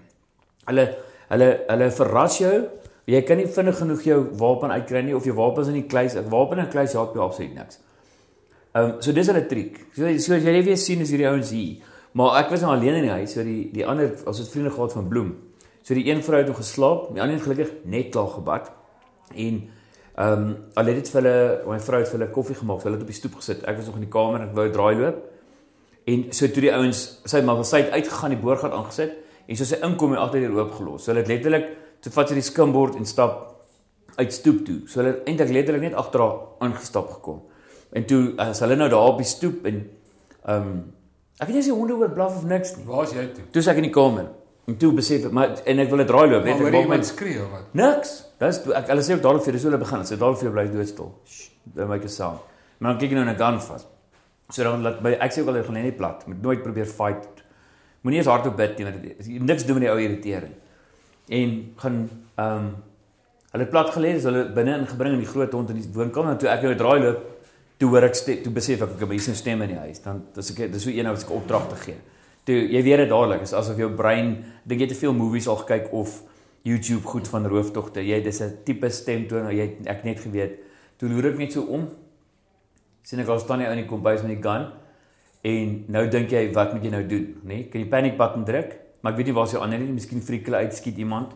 [0.67, 0.97] Hulle
[1.29, 2.69] hulle hulle verras jou.
[3.07, 6.15] Jy kan nie vinnig genoeg jou wapen uitkry nie of jou wapens in die kluis,
[6.15, 7.79] 'n wapen in 'n kluis help jou absoluut niks.
[8.75, 9.87] Ehm um, so dis hulle triek.
[9.95, 11.83] So so as jy net weer sien is hierdie ouens hier.
[12.13, 14.71] Maar ek was nou alleen in die huis, so die die ander as dit vriende
[14.71, 15.50] gehad van Bloem.
[15.83, 18.71] So die een vrou het nog geslaap, die ander het gelukkig net klaar gebad.
[19.35, 19.61] En
[20.21, 22.83] ehm um, al het dit vir hulle, my vrou het vir hulle koffie gemaak.
[22.83, 23.63] Hulle het op die stoep gesit.
[23.65, 25.21] Ek was nog in die kamer en ek wou draai loop.
[26.05, 29.15] En so toe die ouens, sy maar sy het uitgegaan, die boorgat aangesit
[29.47, 31.05] en so sy inkom en agter die oop gelos.
[31.05, 31.71] So hulle het letterlik
[32.05, 33.39] toe vat sy die skimbord en stap
[34.17, 34.79] uit stoep toe.
[34.89, 37.41] So hulle het eintlik letterlik net agter haar ingestap gekom.
[37.97, 39.85] En toe as hulle nou daar op die stoep en
[40.45, 40.81] ehm um,
[41.41, 42.85] ek weet nie as die honde oor blaf of niks nie.
[42.85, 43.47] Waar is jy toe?
[43.55, 44.27] Toe ek in die kamer.
[44.69, 47.03] En toe besef ek, maar en ek wil 'n draai loop, net ek maak my
[47.03, 47.73] skree of wat?
[47.75, 48.11] Niks.
[48.39, 49.99] Dis ek hulle sê ook dadelik vir dis hulle begin.
[49.99, 51.11] Hulle sê dadelik vir bly doodstil.
[51.65, 52.41] Dan maak ek sound.
[52.79, 53.87] Maar dan kyk jy nou na gun vas.
[54.51, 56.27] So dan laat by ek sê ook al jy gaan net plat.
[56.27, 57.43] Moet nooit probeer fight.
[58.03, 60.55] Moenie eens hardop bid nie want niks doen met die ou irritering.
[61.29, 62.77] En gaan ehm um,
[63.51, 66.39] hulle plat gelê, is hulle binne ingebring in die groot hond in die woonkamer en
[66.39, 67.25] toe ek nou draai loop,
[67.79, 69.99] toe hoor ek toe besef ek ek het 'n stem in die huis.
[69.99, 71.97] Dan dis ek dis so een wat ek opdrag te gee
[72.51, 74.35] toe jy weet dit dadelik is asof jou brein
[74.69, 76.19] dink jy te veel movies al gekyk of
[76.67, 78.03] YouTube goed van rooftogte.
[78.05, 80.59] Jy dis 'n tipe stemtoon jy ek net geweet.
[80.99, 81.89] Toe loer ek net so om
[83.03, 84.73] sien ek al staan jy in die kombuis met die gun
[85.43, 87.41] en nou dink jy wat moet jy nou doen?
[87.45, 87.49] Nê?
[87.49, 87.69] Nee?
[87.69, 88.77] kan jy panic button druk?
[89.01, 89.93] Maar ek weet nie waar jou ander nie.
[89.93, 91.33] Miskien frikkel uitskiet iemand.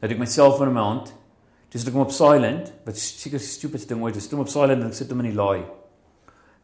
[0.00, 1.14] Dat ek my selfoon in my hand.
[1.70, 4.92] Dis ek kom op silent wat seker stupid ding ooit is toe op silent en
[4.92, 5.64] sit hom in die laai.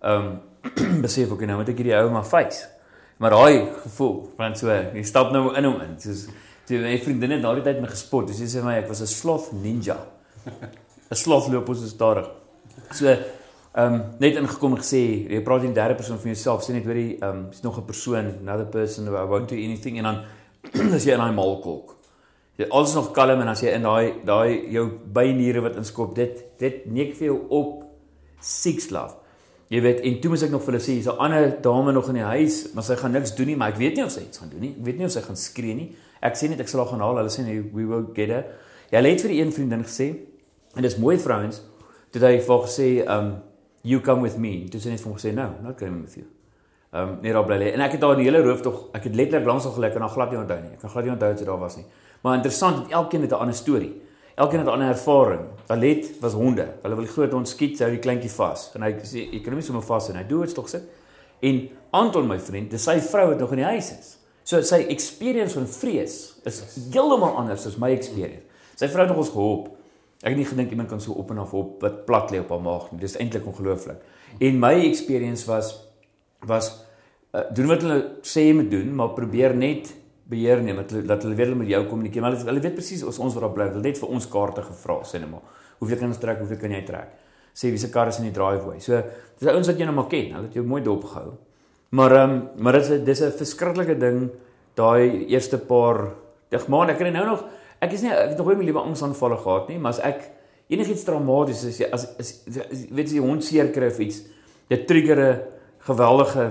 [0.03, 0.40] Ehm um,
[1.05, 2.74] besef ek nou moet ek hierdie ou maar face
[3.22, 5.94] Maar daai gevoel van so, jy stap nou in hom in.
[6.02, 6.26] Soos
[6.66, 8.32] toe my vriendin het daardie tyd my gespot.
[8.34, 9.98] Sy sê my ek was 'n sloth ninja.
[11.10, 12.28] 'n Sloth loop ons stadig.
[12.90, 16.62] So ehm um, net ingekom en gesê jy praat in derde persoon van jouself.
[16.64, 19.56] Sê net hoor jy ehm um, is nog 'n persoon, another person who won't do
[19.56, 20.18] anything en dan
[20.96, 21.96] as jy in daai malkolk.
[22.56, 26.44] Jy alles nog kalm en as jy in daai daai jou byniere wat inskop, dit
[26.58, 27.84] dit neek vir jou op
[28.40, 29.16] sex love.
[29.75, 32.09] Jy weet, en toe moet ek nog vir hulle sê, hier's 'n ander dame nog
[32.09, 34.20] in die huis, maar sy gaan niks doen nie, maar ek weet nie of sy
[34.20, 34.75] iets gaan doen nie.
[34.79, 35.97] Ek weet nie of sy gaan skree nie.
[36.22, 37.16] Ek sê net ek sal haar gaan haal.
[37.16, 38.45] Hulle sê nee, we will get her.
[38.91, 40.14] Jy het vir die een vriendin gesê
[40.77, 41.62] en dis mooi vrouens,
[42.12, 43.43] toe hy vir gesê, um
[43.83, 44.68] you come with me.
[44.68, 46.25] Toe sê net vir hom gesê, no, not coming with you.
[46.95, 47.72] Um, net daar bly lê.
[47.75, 50.05] En ek het daar die hele roof tog, ek het letterlik langs al gelek en
[50.07, 50.70] dan glad nie onthou nie.
[50.77, 51.85] Ek kan glad nie onthou dat jy daar was nie.
[52.22, 53.93] Maar interessant, elkeen het 'n ander storie.
[54.35, 55.41] Elkeen het 'n ander ervaring.
[55.66, 56.66] Alet was honde.
[56.82, 58.70] Hulle wil groot hond skiet, hou die kleintjie vas.
[58.74, 60.82] En hy sê jy kan hom nie sommer vas en hy doen dit tog sit.
[61.41, 64.18] En Anton my vriend, dis sy vrou wat nog in die huis is.
[64.43, 66.62] So sy experience van vrees is
[66.93, 68.43] heeltemal anders as my experience.
[68.74, 69.68] Sy vrou het nog ons gehelp.
[70.22, 72.49] Ek het nie gedink iemand kan so op en af op wat plat lê op
[72.49, 73.01] haar maag nie.
[73.01, 74.01] Dis eintlik ongelooflik.
[74.41, 75.74] En my experience was
[76.45, 76.85] was
[77.32, 79.95] uh, doen wat hulle sê jy moet doen, maar probeer net
[80.29, 82.22] beheer neem dat hulle dat hulle weet hulle met jou kommunikeer.
[82.22, 83.68] Maar hulle, hulle weet presies ons ons wat daar bly.
[83.77, 85.45] Hulle het vir ons kaarte gevra sê net maar.
[85.79, 86.39] Hoeveel kan ons trek?
[86.39, 87.11] Hoeveel kan jy trek?
[87.55, 88.81] Sê wie se kar is in die driveway.
[88.81, 89.03] So
[89.39, 90.33] dis ouens wat jy nou maar ken.
[90.37, 91.35] Hulle het jou mooi dopgehou.
[91.95, 94.31] Maar ehm um, maar dit is dis 'n verskriklike ding
[94.75, 96.14] daai eerste paar
[96.51, 97.45] dig maar ek kan nou nog
[97.81, 100.31] ek is nie ek het nog nooit my liewe angsaanvalle gehad nie, maar as ek
[100.72, 104.22] enigiets traumaties is as, as, as weet jy hond seer kry of iets,
[104.72, 105.41] dit trigger 'n
[105.87, 106.45] geweldige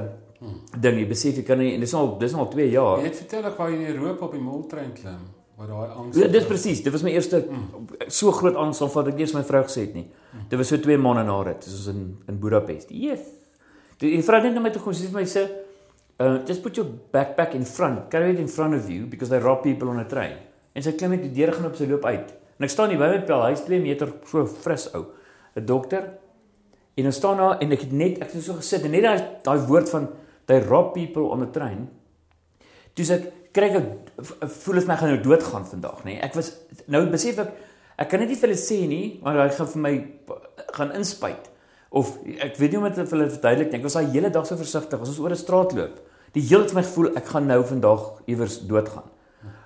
[0.79, 0.99] ding.
[0.99, 2.99] Jy besef jy kan nie en dis al dis al 2 jaar.
[3.01, 5.23] Jy het vertel ek jy in Europa op die moltrein klim
[5.57, 6.17] waar daai angs.
[6.17, 6.81] Ja, dis presies.
[6.83, 8.07] Dit was my eerste mm.
[8.07, 10.07] so groot aanval wat ek eers my vrou gesê het nie.
[10.07, 10.47] Mm.
[10.49, 11.65] Dit was so 2 maande na dit.
[11.65, 12.89] Dit was in in Budapest.
[12.89, 13.27] Yes.
[14.01, 15.45] Die, die vrou het net na my toe kom sê vir my sê,
[16.19, 18.09] "Uh, just put your backpack in front.
[18.09, 20.37] Carry it in front of you because they rob people on a train."
[20.73, 22.33] En sy klim net die deur gaan op sy loop uit.
[22.57, 25.05] En ek staan hier by my pel, hy's 2 meter so fris ou.
[25.55, 26.09] 'n Dokter.
[26.95, 29.21] En ons staan daar en ek het net ek het so gesit en net daai
[29.43, 30.09] daai woord van
[30.47, 31.87] they rob people on the train.
[32.95, 33.87] Dis ek kry ek
[34.63, 36.17] voel as my gaan nou doodgaan vandag, nê.
[36.25, 36.53] Ek was
[36.87, 37.53] nou besef ek
[38.03, 39.93] ek kan net nie vir hulle sê nie, maar hy gaan vir my
[40.73, 41.49] gaan inspuit
[41.93, 43.79] of ek weet nie hoe om dit vir hulle verduidelik nie.
[43.79, 45.99] Ek was daai hele dag so versigtig as ons oor 'n straat loop.
[46.33, 49.05] Die hele tyd my gevoel ek gaan nou vandag iewers doodgaan.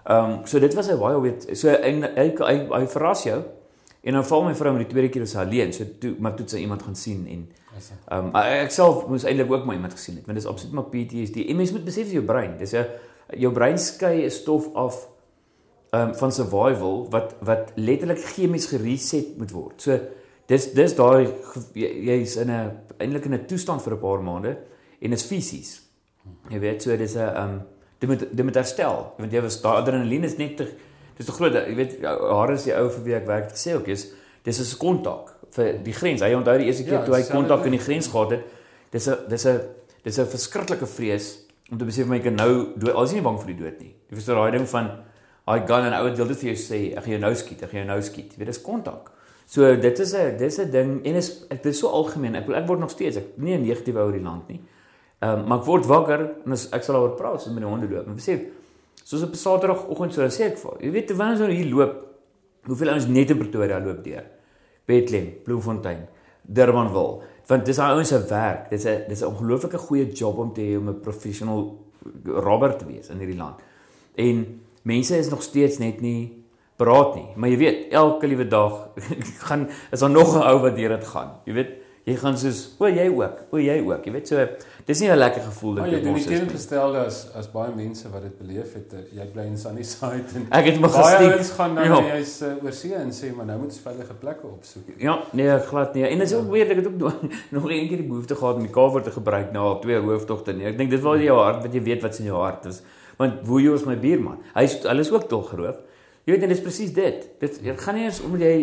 [0.08, 2.28] Ehm um, so dit was 'n baie weet so en hy,
[2.72, 3.44] hy verras jou
[4.04, 5.74] en dan val my vrou met die tweede keer as sy alleen.
[5.74, 7.48] So toe maar toe sy iemand gaan sien en
[8.08, 10.74] Ehm um, ek self moes eintlik ook my iemand gesien het want dit is absoluut
[10.74, 11.46] maar PTSD.
[11.48, 12.86] En mens moet besef jou brein, dis 'n
[13.38, 15.08] jou brein skei 'n stof af
[15.92, 19.82] ehm um, van survival wat wat letterlik chemies gereset moet word.
[19.82, 20.00] So
[20.46, 21.34] dis dis daai
[21.74, 24.58] jy's in 'n eintlik in 'n toestand vir 'n paar maande
[25.00, 25.82] en is fisies.
[26.50, 27.62] Jy weet so dis 'n ehm um,
[28.00, 30.68] dit moet dit moet herstel want jy was daai adrenalien is net te
[31.18, 31.54] dis te groot.
[31.54, 34.12] Jy weet haar is die ou vir wie ek werk gesê ook is
[34.44, 36.24] dis is kontak vir die grens.
[36.24, 38.48] Hy onthou die eerste keer ja, toe hy kontak in die grens gehad het.
[38.94, 39.60] Dis 'n dis 'n
[40.04, 42.94] dis 'n verskriklike vrees om te besef my kan nou dood.
[42.94, 43.94] Al is nie bang vir die dood nie.
[44.10, 44.92] Jy verstaan daai ding van
[45.48, 47.70] hy gaan en ou wil dit vir jou sê, ek gaan jou nou skiet, ek
[47.70, 48.32] gaan jou nou skiet.
[48.32, 49.12] Jy weet dis kontak.
[49.48, 52.36] So dit is 'n dis 'n ding en is ek dit is so algemeen.
[52.36, 54.62] Ek ek word nog steeds ek nie 'n negatiewe oor die land nie.
[55.22, 57.70] Ehm um, maar ek word wakker en as, ek sal oor praat so met die
[57.70, 58.06] honde loop.
[58.06, 58.40] Maar besef
[59.04, 62.06] soos op Saterdagoggend so sê ek vir jy weet terwyl ons nou hier loop
[62.68, 64.24] hoeveel ouens net in Pretoria loop deur.
[64.88, 66.06] Bethlehem, Bloemfontein,
[66.42, 67.26] Durbanville.
[67.48, 68.70] Want dis daai ouens se werk.
[68.72, 71.78] Dis 'n dis 'n ongelooflike goeie job om te hê om 'n professional
[72.26, 73.60] robber te wees in hierdie land.
[74.16, 76.44] En mense is nog steeds net nie
[76.76, 77.28] praat nie.
[77.36, 78.90] Maar jy weet, elke liewe dag
[79.48, 81.32] gaan is daar nog 'n ou wat deur dit gaan.
[81.46, 81.72] Jy weet,
[82.08, 84.48] jy gaan soos o jy ook o jy ook jy weet so
[84.88, 88.22] dis nie 'n lekker gevoel dat jy ons is gestelde as as baie mense wat
[88.22, 91.18] dit beleef het jy bly in Sunny Side en ek het my gestiek.
[91.18, 92.00] baie mense gaan dan ja.
[92.16, 94.94] jy's uh, oor see en sê maar nou moet ons veilige plekke opsoek.
[94.98, 96.06] Ja nee glad nie.
[96.08, 97.22] En dit is ook weer ek het ook
[97.56, 100.72] nog een keer die behoefte gehad om die kaver te gebruik na twee hooftogte nee
[100.72, 102.82] ek dink dit was jou hart wat jy weet wat in jou hart is.
[103.18, 104.40] Want Woejo is my buurman.
[104.54, 105.84] Hy is hulle is ook tog geroof
[106.28, 108.56] jy weet en dit is presies dit dit gaan nie eens omdat jy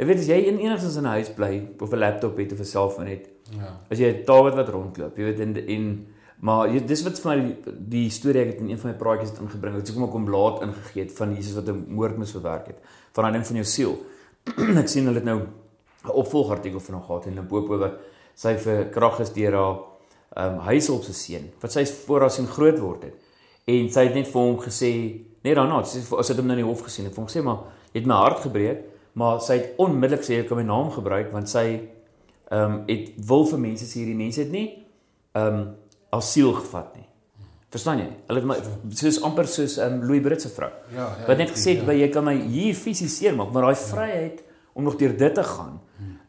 [0.00, 2.60] Ek weet as jy in enigstens in 'n huis bly of 'n laptop het of
[2.60, 3.28] 'n selfoon het.
[3.52, 3.76] Ja.
[3.90, 6.06] As jy 'n taal wat rondloop, jy weet en en
[6.40, 8.96] maar jy, dis wat vir my die, die storie ek het in een van my
[8.96, 9.76] praatjies het ingebring.
[9.76, 12.78] Ek het ek om laat ingegee het van Jesus wat 'n moord mis verwerk het.
[13.12, 13.98] Van daai ding van jou siel.
[14.82, 15.40] ek sien hulle het nou
[16.04, 18.00] 'n opvolgartikel van hom gehad in Limpopo wat
[18.34, 19.76] sy vir krag is deur haar
[20.36, 23.14] ehm um, huis op se seun wat sy voor haar sien groot word het.
[23.66, 26.72] En sy het net vir hom gesê, net daarna, sy het hom nou in die
[26.72, 27.58] hof gesien en vir hom gesê maar
[27.92, 31.32] jy het my hart gebreek maar sy het onmiddellik sê ek kan my naam gebruik
[31.32, 31.66] want sy
[32.50, 34.68] ehm um, het wil vir mense sê hierdie mense het nie
[35.32, 35.68] ehm um,
[36.10, 37.06] asiel gevat nie.
[37.70, 38.08] Verstaan jy?
[38.26, 38.56] Hulle het my
[38.98, 40.70] soos amper soos ehm um, Louis Britse vrou.
[40.94, 41.26] Ja, ja.
[41.28, 41.92] Wat net gesê het ja.
[41.92, 43.84] jy kan my hier fisies seermaak, maar daai ja.
[43.92, 44.42] vryheid
[44.72, 45.78] om nog deur dit te gaan.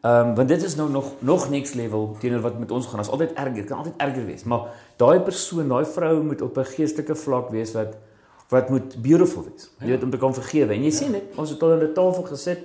[0.02, 3.02] Ehm um, want dit is nou nog nog next level teenoor wat met ons gaan.
[3.02, 4.44] Dit is altyd erger, kan altyd erger wees.
[4.44, 7.96] Maar daai persoon, daai vrou moet op 'n geestelike vlak wees wat
[8.48, 9.70] wat moet beautiful wees.
[9.78, 9.90] Jy Ja.
[9.90, 10.74] weet om te kan vergewe.
[10.74, 12.58] En jy sien dit, ons het al aan 'n tafel gesit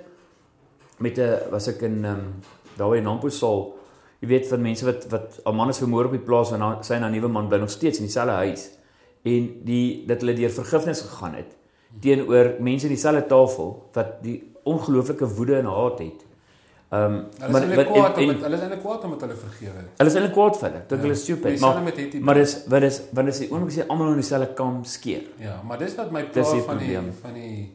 [0.97, 2.33] met 'n was ek in ehm um,
[2.77, 3.75] daar by Nampo saal.
[4.19, 6.83] Jy weet van mense wat wat 'n man is vermoor op die plaas en dan
[6.83, 8.69] sy en 'n nuwe man bly nog steeds in dieselfde huis.
[9.23, 11.55] En die dat hulle deur vergifnis gegaan het
[11.99, 16.25] teenoor mense in dieselfde tafel wat die ongelooflike woede en haat het.
[16.89, 19.35] Ehm um, Hulle maar is wat eintlik kwaad omdat hulle is eintlik kwaad omdat hulle
[19.35, 19.89] vergewe het.
[19.97, 20.79] hulle is eintlik kwaad vir hulle.
[20.87, 20.97] Dink Ja.
[20.97, 21.43] hulle is stupid.
[21.51, 24.15] Dieselfde Maar hierdie maar dis wat is wat is die oomblik as jy almal in
[24.21, 25.23] dieselfde kam skeer.
[25.39, 27.71] Ja, maar dis wat my pla die van die van die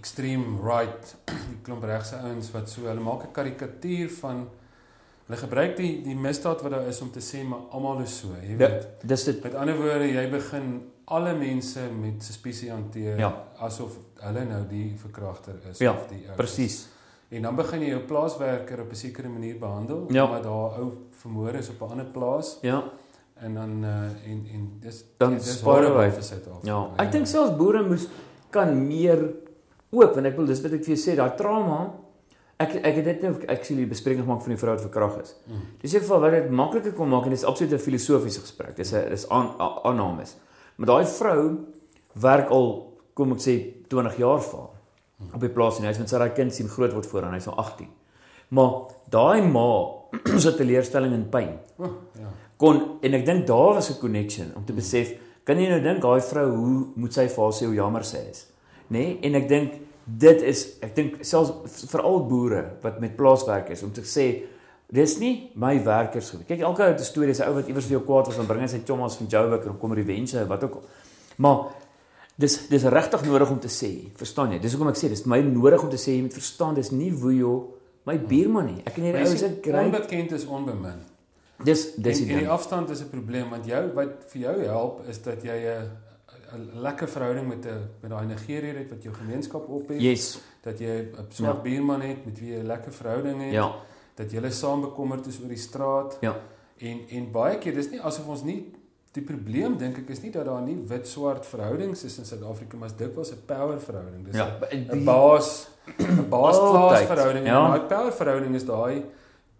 [0.00, 4.46] extreme right, die klomp regse ouens wat so hulle maak 'n karikatuur van
[5.26, 8.28] hulle gebruik die die misdaad wat daar is om te sê maar almal is so,
[8.42, 8.56] jy Ja.
[8.56, 8.86] weet.
[9.04, 13.32] Dis dit Met ander woorde, jy begin alle mense met suspisie hanteer Ja.
[13.58, 16.88] asof hulle nou die verkragter is Ja, of die ou presies.
[17.30, 20.24] En dan begin jy jou plaaswerker op 'n sekere manier behandel Ja.
[20.24, 22.82] omdat daar ou vermoor is op 'n ander plaas Ja.
[23.36, 23.90] en dan uh,
[24.30, 26.10] en en dis Dan dis spaar hy.
[26.10, 26.66] vir Suid-Afrika.
[26.66, 28.08] Ja, ek dink selfs boere moes
[28.50, 29.30] kan meer
[29.90, 31.80] ook want ek wil dis wat ek vir jou sê, daai trauma
[32.60, 35.34] ek ek het dit nou die bespreking gemaak van die vrou wat verkragt is.
[35.48, 35.62] Mm.
[35.80, 38.76] Dis ek vir wat dit makliker kon maak en dis absoluut 'n filosofiese gesprek.
[38.76, 40.36] Dis 'n dis aan aannames.
[40.76, 41.58] Maar daai vrou
[42.14, 43.54] werk al kom ek sê
[43.88, 46.92] 20 jaar vir haar op die plaas en hy's met sy daai kind sien groot
[46.92, 47.88] word voor aan hy's nou 18.
[48.50, 48.70] Maar
[49.10, 50.00] daai ma
[50.42, 52.30] se teleurstelling en pyn O, ja.
[52.56, 55.12] kon en ek dink daar was 'n connection om te besef
[55.44, 58.18] kan jy nou dink daai vrou hoe moet sy vir haar sê hoe jammer sy
[58.30, 58.46] is
[58.90, 59.18] nê nee?
[59.22, 59.72] en ek dink
[60.04, 64.26] dit is ek dink selfs veral boere wat met plaaswerkers om te sê
[64.90, 67.86] dis nie my werkers gewees kyk elke ou het 'n storie sy ou wat iewers
[67.86, 70.64] vir jou kwaad was dan bring hy sy chommas van Joburg en kom revenge wat
[70.64, 70.84] ook al
[71.36, 71.58] maar
[72.36, 75.40] dis dis regtig nodig om te sê verstaan jy dis hoekom ek sê dis my
[75.40, 77.54] nodig om te sê jy moet verstaan dis nie woejo
[78.06, 81.00] my buurman nie ek en hierdie ou is 'n great onbekend is onbemin.
[81.62, 84.56] dis dis en, die en die afstand is 'n probleem want jou wat vir jou
[84.64, 86.09] help is dat jy 'n
[86.54, 90.78] 'n lekker verhouding met 'n met daai Nigeriër het wat jou gemeenskap ophef, yes dat
[90.78, 91.62] jy 'n swart Ja.
[91.62, 93.72] buurman het met wie jy 'n lekker verhouding het, ja
[94.14, 96.18] dat julle saam bekommerd is oor die straat.
[96.20, 96.36] Ja.
[96.78, 98.72] En en baie keer dis nie asof ons nie
[99.12, 102.76] die probleem dink ek is nie dat daar nie wit swart verhoudings is in Suid-Afrika
[102.76, 104.24] maar is dikwels 'n power verhouding.
[104.24, 104.58] Dis 'n Ja,
[105.04, 107.64] baas 'n baas klaas verhouding ja.
[107.64, 109.04] en daai power verhouding is daai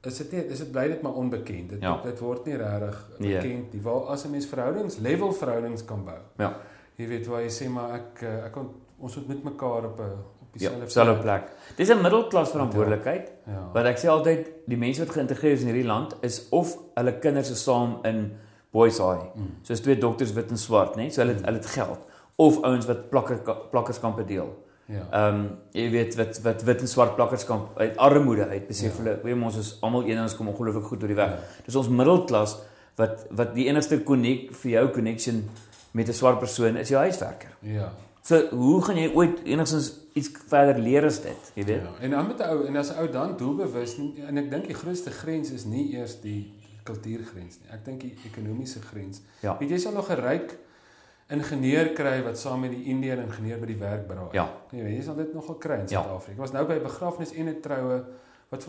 [0.03, 1.69] is dit nie is dit bly dit maar onbekend.
[1.71, 2.01] Dit Ja.
[2.03, 3.35] dit word nie regtig Nee.
[3.41, 3.83] bekend nie.
[3.83, 6.19] Waar as 'n mens verhoudings level verhoudings kan bou.
[6.37, 6.57] Ja.
[7.01, 8.69] Jy weet waar jy sê maar ek eh, ek kon
[9.01, 10.13] ons moet met mekaar op 'n
[10.51, 11.45] op ja, dieselfde selfe plek.
[11.77, 13.33] Dis 'n middelklas verantwoordelikheid.
[13.47, 13.61] Ja.
[13.73, 17.19] Wat ek sê altyd, die mense wat geïntegreer is in hierdie land is of hulle
[17.19, 18.33] kinders is saam in
[18.73, 19.25] boys high.
[19.35, 19.57] Mm.
[19.63, 21.09] Soos twee dokters wit en swart, né?
[21.11, 21.99] So hulle het- hulle het geld
[22.37, 23.39] of ouens wat plakker
[23.71, 24.49] plakkerskampe deel.
[24.87, 25.07] Ja.
[25.13, 29.03] Ehm um, jy weet wat wat wit en swart plakkerskamp uit armoede uit besef Ja.
[29.03, 31.31] hulle, weet jy, ons is almal een en ons kom ongelooflik goed deur die weg.
[31.31, 31.39] Ja.
[31.65, 32.59] Dis ons middelklas
[32.97, 35.49] wat wat die enigste connect vir jou connection
[35.93, 37.57] met 'n swart persoon is jou huiswerker.
[37.61, 37.93] Ja.
[38.23, 41.83] So hoe gaan jy ooit enigstens iets verder leer as dit, jy weet?
[41.83, 44.67] Ja, en dan met 'n ou en as 'n ou dan doelbewus en ek dink
[44.67, 47.71] die grootste grens is nie eers die kultuurgrens nie.
[47.73, 49.21] Ek dink die ekonomiese grens.
[49.41, 49.57] Ja.
[49.59, 50.59] Weet jy sal nog 'n ryk
[51.31, 54.29] ingenieur kry wat saam met die Indiër ingenieur by die werk braai.
[54.33, 54.49] Ja.
[54.73, 56.03] Nee, jy sal dit nogal kry in Ja.
[56.03, 56.33] Suid-Afrika.
[56.33, 58.05] Ek was nou by 'n begrafnis en 'n troue
[58.51, 58.69] wat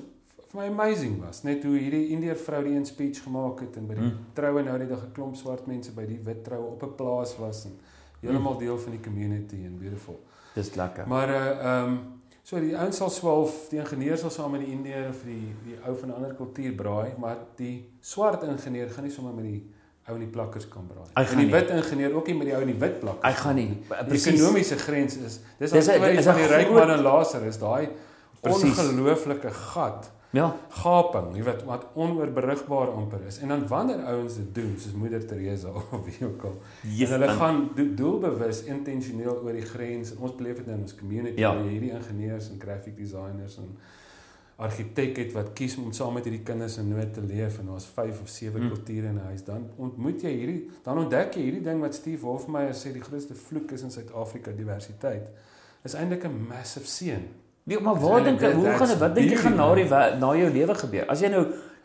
[0.51, 1.43] vir, my amazing was.
[1.43, 4.17] Net hoe hierdie Indiër vrou die een speech gemaak het en by die Mm.
[4.33, 7.65] troue nou net 'n klomp swart mense by die wit troue op 'n plaas was
[7.65, 7.79] en
[8.21, 10.19] heeltemal deel van die community en beautiful.
[10.55, 11.07] Dis lekker.
[11.07, 11.99] Maar uh ehm um,
[12.43, 15.77] so die ouens sal swaalf, die ingenieur sal saam met die Indiër of die die
[15.87, 19.63] ou van 'n ander kultuur braai, maar die swart ingenieur gaan nie sommer met die
[20.07, 21.09] ou in die plakkers kan braai.
[21.13, 21.51] En die nie.
[21.53, 23.33] wit ingenieur ook nie met die ou in die wit plakkers.
[23.35, 23.67] Hy gaan nie.
[23.67, 24.33] Die Presies.
[24.33, 27.89] ekonomiese grens is dis storie is van die ryk man en Lazarus, daai
[28.41, 33.37] ongelooflike gat, Ja, gaping, jy weet wat onoorbrugbaar amper is.
[33.39, 37.27] En dan wanneer ouens dit doen, soos Moeder Teresa of wie ook al, yes, hulle
[37.27, 40.11] gaan do doelbewus intentioneel oor die grens.
[40.11, 41.39] En ons beleef dit nou in ons community.
[41.41, 41.51] Ja.
[41.63, 43.75] hierdie ingenieurs en graphic designers en
[44.61, 47.59] argitek het wat kies om saam met hierdie kinders in nood te leef.
[47.59, 48.69] En daar's 5 of 7 Mm.
[48.69, 49.43] kulture in 'n huis.
[49.43, 53.35] Dan ontmoet jy hierdie dan ontdek jy hierdie ding wat Steve Hofmeyer sê die grootste
[53.35, 55.27] vloek is in Suid-Afrika diversiteit
[55.83, 57.23] is eintlik 'n massive seën
[57.63, 59.85] Nee, maar waar dink jy hoe gaan dit wat dink jy gaan na die
[60.19, 61.05] na jou lewe gebeur?
[61.07, 61.43] As jy nou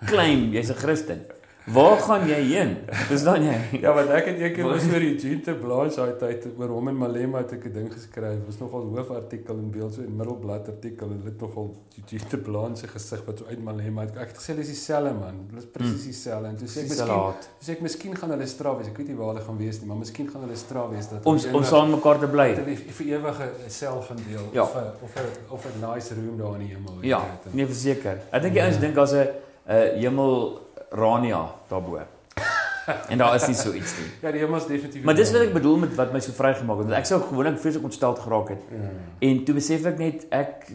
[0.08, 1.20] claim jy's 'n Christen,
[1.66, 2.76] waar gaan jy heen?
[3.08, 3.56] Verstaan jy?
[3.84, 6.96] Ja, want ek het eendag oor so die Jean Blanche daai tyd oor hom en
[7.00, 8.38] Malema het ek 'n ding geskryf.
[8.46, 11.74] Was nogal 'n hoofartikel in beeld so 'n middelblad artikel en dit nogal
[12.06, 14.16] Jean Blanche se gesig wat so uit Malema het.
[14.16, 15.46] Ek het gesê dis dieselfde man.
[15.50, 16.48] Dit is presies dieselfde.
[16.48, 18.86] En toe sê ek Dis miskien sê ek miskien gaan hulle straf wees.
[18.88, 21.26] Ek weet nie waar hulle gaan wees nie, maar miskien gaan hulle straf wees dat
[21.26, 22.54] om saam met mekaar te bly.
[22.98, 24.62] vir ewig 'n sel gaan deel Ja.
[24.62, 26.94] of 'n of 'n of 'n nice room daar in die hemel.
[27.02, 28.18] Ja, nee verseker.
[28.30, 29.26] Ek dink die ouens dink as 'n
[29.66, 30.64] 'n hemel
[30.96, 31.98] Rania daarbo.
[33.10, 34.06] En daar is nie so iets nie.
[34.22, 35.02] Ja, die hemel is definitief.
[35.04, 36.92] Maar dis wat ek bedoel met wat my so vrygemaak het.
[37.00, 38.62] Ek sou gewoonlik vreeslik ontstel geraak het.
[38.70, 38.90] Ja.
[39.26, 40.68] En toe besef ek net ek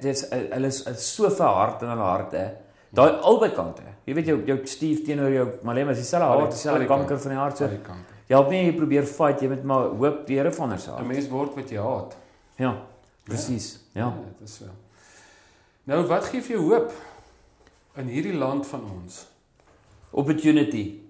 [0.00, 2.46] dis hulle is, is so verhard in hulle harte.
[2.96, 3.84] Daai albei kante.
[4.08, 7.30] Jy weet jou jou Steve teenoor jou Malema is dieselfde hart, die- dieselfde kanker van
[7.36, 7.56] die hart.
[7.60, 7.80] So die
[8.28, 10.96] jy help nie jy probeer fight, jy moet maar hoop die Here van ons Ja.
[10.98, 11.06] 'n.
[11.06, 12.16] Mens word wat jy haat.
[12.56, 12.74] Ja.
[13.24, 13.78] Presies.
[13.92, 14.08] Ja.
[14.38, 14.64] dit is so.
[15.84, 16.92] Nou wat gee vir jou hoop
[17.96, 19.26] in hierdie land van ons?
[20.10, 21.00] Opportunity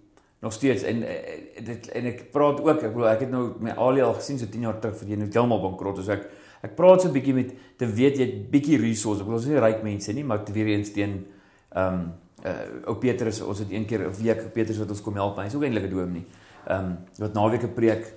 [0.41, 0.83] nog steeds.
[0.83, 4.15] En eh, dit en ek praat ook ek bedoel ek het nou my Ali al
[4.15, 6.29] gesien so 10 jaar terug vir jy nou heeltemal bankrot so ek
[6.63, 9.47] ek praat so 'n bietjie met te weet jy het bietjie resources ek bedoel ons
[9.47, 11.27] is nie ryk mense nie maar weer eens teen
[11.75, 12.13] ehm um,
[12.47, 15.47] uh, ou Petrus ons het een keer 'n week Petrus wat ons kom help hy
[15.47, 16.27] is ook eintlik 'n dom nie
[16.69, 18.15] ehm um, wat naweke preek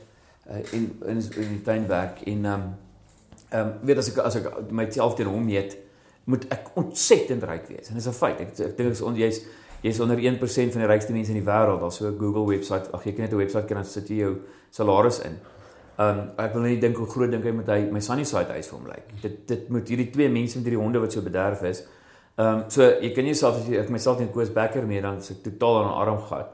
[0.49, 2.21] uh, en in in die tuin werk.
[2.21, 2.75] En ehm um,
[3.49, 5.77] ehm um, weet as ek as ek myself teen hom meet
[6.23, 7.89] moet ek ontsettend ryk wees.
[7.89, 8.39] En dis 'n feit.
[8.39, 9.41] Ek ek dink ek is on, jy's
[9.83, 10.39] jy's onder 1%
[10.71, 11.79] van die rykste mense in die wêreld.
[11.81, 12.91] Daar's so 'n Google webwerf.
[12.93, 14.35] Ag jy kan net 'n webwerf kan dan sit jy jou
[14.71, 15.37] salaris in.
[15.99, 18.77] Um ek wil net dink hoe groot dink hy met hy my Sunnyside huis vir
[18.79, 19.21] hom lyk.
[19.21, 21.83] Dit dit moet hierdie twee mense met hierdie honde wat so bederf is.
[22.37, 25.17] Um so jy kan nie self as jy ek myself teen Koos Becker mee dan
[25.17, 26.47] is ek totaal aan 'n arm gehad.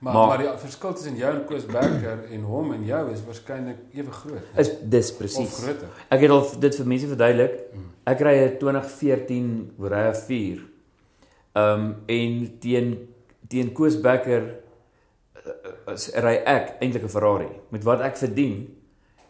[0.00, 3.20] Maar Maar- maar, die verskil tussen jou en Koos Becker en hom en jou is
[3.24, 4.40] waarskynlik ewe groot.
[4.54, 4.58] né?
[4.60, 5.54] Is dis of presies.
[5.64, 5.88] groter.
[6.10, 7.60] Ek het al dit vir mense verduidelik.
[7.72, 7.84] Hmm.
[8.06, 9.70] Ek ry 'n 2014
[11.54, 11.60] RAV4.
[11.60, 13.08] Um en teen
[13.48, 14.42] teen Koos Becker
[15.46, 17.48] uh, is- ry ek eintlik 'n Ferrari.
[17.70, 18.76] Met wat ek verdien,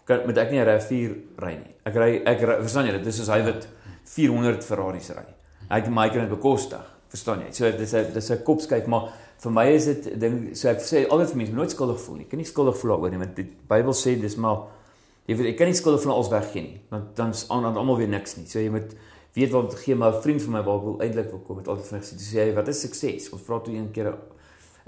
[0.05, 1.75] kan met ek nie 'n RAV4 ry nie.
[1.85, 3.69] Ek ry ek ry, verstaan jy, dit is soos hy wat
[4.05, 5.25] 400 Ferraris ry.
[5.71, 6.83] Hy kan my kan dit bekostig.
[7.09, 7.53] Verstaan jy?
[7.53, 11.07] So dis 'n dis 'n kopskyk, maar vir my is dit ding so ek sê
[11.09, 12.25] altyd vir mense, nooit skuldig voel nie.
[12.27, 14.59] Kan nie skuldig voel daaroor nie, want die Bybel sê dis maar
[15.27, 16.81] jy weet ek kan nie skuldig voel als weggee nie.
[16.91, 18.47] Want aan aan almal weer niks nie.
[18.47, 18.95] So jy moet
[19.33, 21.39] weet wat om te gee, maar 'n vriend van my waar ek wil eintlik wil
[21.47, 23.31] kom het altyd vir my gesê, dis hy, wat is sukses?
[23.33, 24.15] Ons vra toe een keer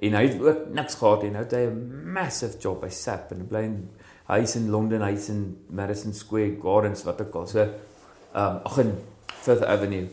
[0.02, 3.32] en hy het ook niks gehad en nou het hy 'n massive job by SAP
[3.32, 3.88] en bly in
[4.24, 7.46] huis in Londen, huis in Madison Square Gardens wat ook al.
[7.46, 8.92] So um, ag in
[9.26, 10.08] Fifth Avenue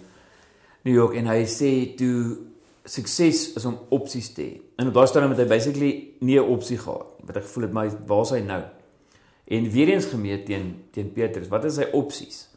[0.83, 2.37] New York en hy sê toe
[2.85, 4.61] sukses is om opsies te hê.
[4.77, 7.25] En op daai stadium het hy basically nie 'n opsie gehad nie.
[7.27, 8.63] Wat ek gevoel het my waar is hy nou?
[9.47, 12.48] En weer eens gemeet teen teen Petrus, wat is sy opsies?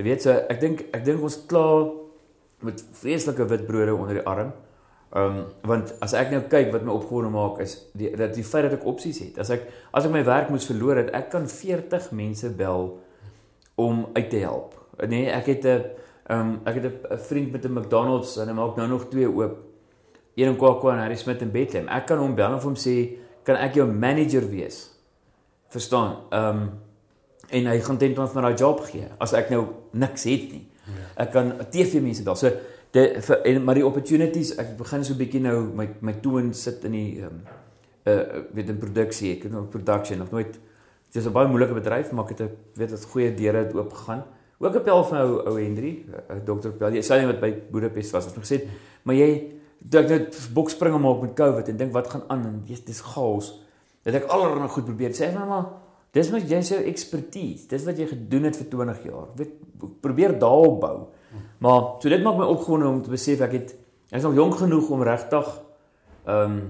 [0.00, 1.90] Jy weet so ek dink ek dink ons klaar
[2.64, 4.54] met vreeslike wit brode onder die arm.
[5.12, 8.46] Ehm um, want as ek nou kyk wat my opgewonde maak is die dat die
[8.46, 9.36] feit dat ek opsies het.
[9.42, 12.94] As ek as ek my werk moes verloor het, ek kan 40 mense bel
[13.76, 14.78] om uit te help.
[15.04, 15.84] Nee, ek het 'n
[16.30, 19.28] ehm um, ek het 'n vriend met 'n McDonald's en hy maak nou nog twee
[19.28, 19.58] oop.
[20.34, 21.88] Een in Kwakwa en Harry Smith in Bethlehem.
[21.88, 24.96] Ek kan hom bel en vir hom sê, "Kan ek jou manager wees?"
[25.68, 26.16] Verstaan?
[26.30, 26.70] Ehm um,
[27.50, 30.66] en hy gaan teen van daai job gee as ek nou niks het nie.
[30.86, 31.06] Ja.
[31.24, 32.36] Ek kan TV mense bel.
[32.36, 32.50] So
[32.94, 36.52] die vir, en maar die opportunities, ek begin so 'n bietjie nou my my toon
[36.54, 37.40] sit in die ehm um,
[38.06, 40.58] uh weet in produksie, ek het nou production nog nooit
[41.12, 43.92] dit is 'n baie moeilike bedryf, maar ek het weet dat goeie deure het oop
[43.92, 44.24] gegaan.
[44.58, 46.68] Ook 'n pel van ou ou Henry, uh, Dr.
[46.68, 46.92] Pel.
[46.92, 48.24] Jy sê net wat by Budapest was.
[48.26, 48.68] Ons het gesê,
[49.02, 49.52] maar jy
[49.90, 53.00] toe ek net bokspringe maak met COVID en dink wat gaan aan en dis dis
[53.00, 53.62] chaos.
[54.02, 55.66] Dat ek allerlei goed probeer sê, maar maar
[56.16, 57.68] dis mos jy se expertise.
[57.70, 59.28] Dis wat jy gedoen het vir 20 jaar.
[59.38, 59.56] Weet
[60.02, 60.96] probeer daarop bou.
[61.62, 63.74] Maar so dit maak my opgewonde om te besef ek het
[64.10, 65.50] ek is nog jonk genoeg om regtig
[66.26, 66.62] ehm um,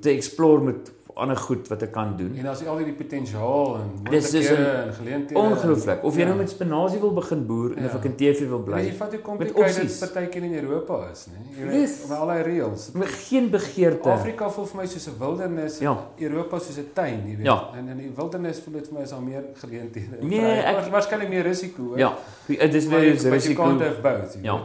[0.00, 2.36] te explore met ander goed wat ek kan doen.
[2.38, 6.02] En as jy al hierdie potensiaal en Dis- dis moontlikhede en geleenthede Ongelooflik.
[6.04, 6.26] Of jy Ja.
[6.26, 7.88] nou met spinasie wil begin boer en Ja.
[7.88, 9.98] of ek in TV wil Bly jy vat hoe complicated opsies.
[9.98, 11.38] partykeer in Europa is, né?
[11.58, 11.72] Jy Yes.
[12.00, 12.92] weet, met al daai reëls.
[12.94, 14.08] Met geen begeerte.
[14.08, 15.96] Afrika voel vir my soos 'n wildernis, Ja.
[16.18, 17.46] Europa soos 'n tuin, jy weet.
[17.46, 17.68] Ja.
[17.76, 20.16] En in die wildernis voel dit vir my is daar meer geleenthede.
[20.22, 21.82] Nee, ek- waars- waarskynlik meer risiko.
[21.82, 21.98] hoor.
[21.98, 22.14] Ja.
[22.46, 23.64] Dit is Maar weer jy- is but you risiko.
[24.02, 24.60] both, jy Ja.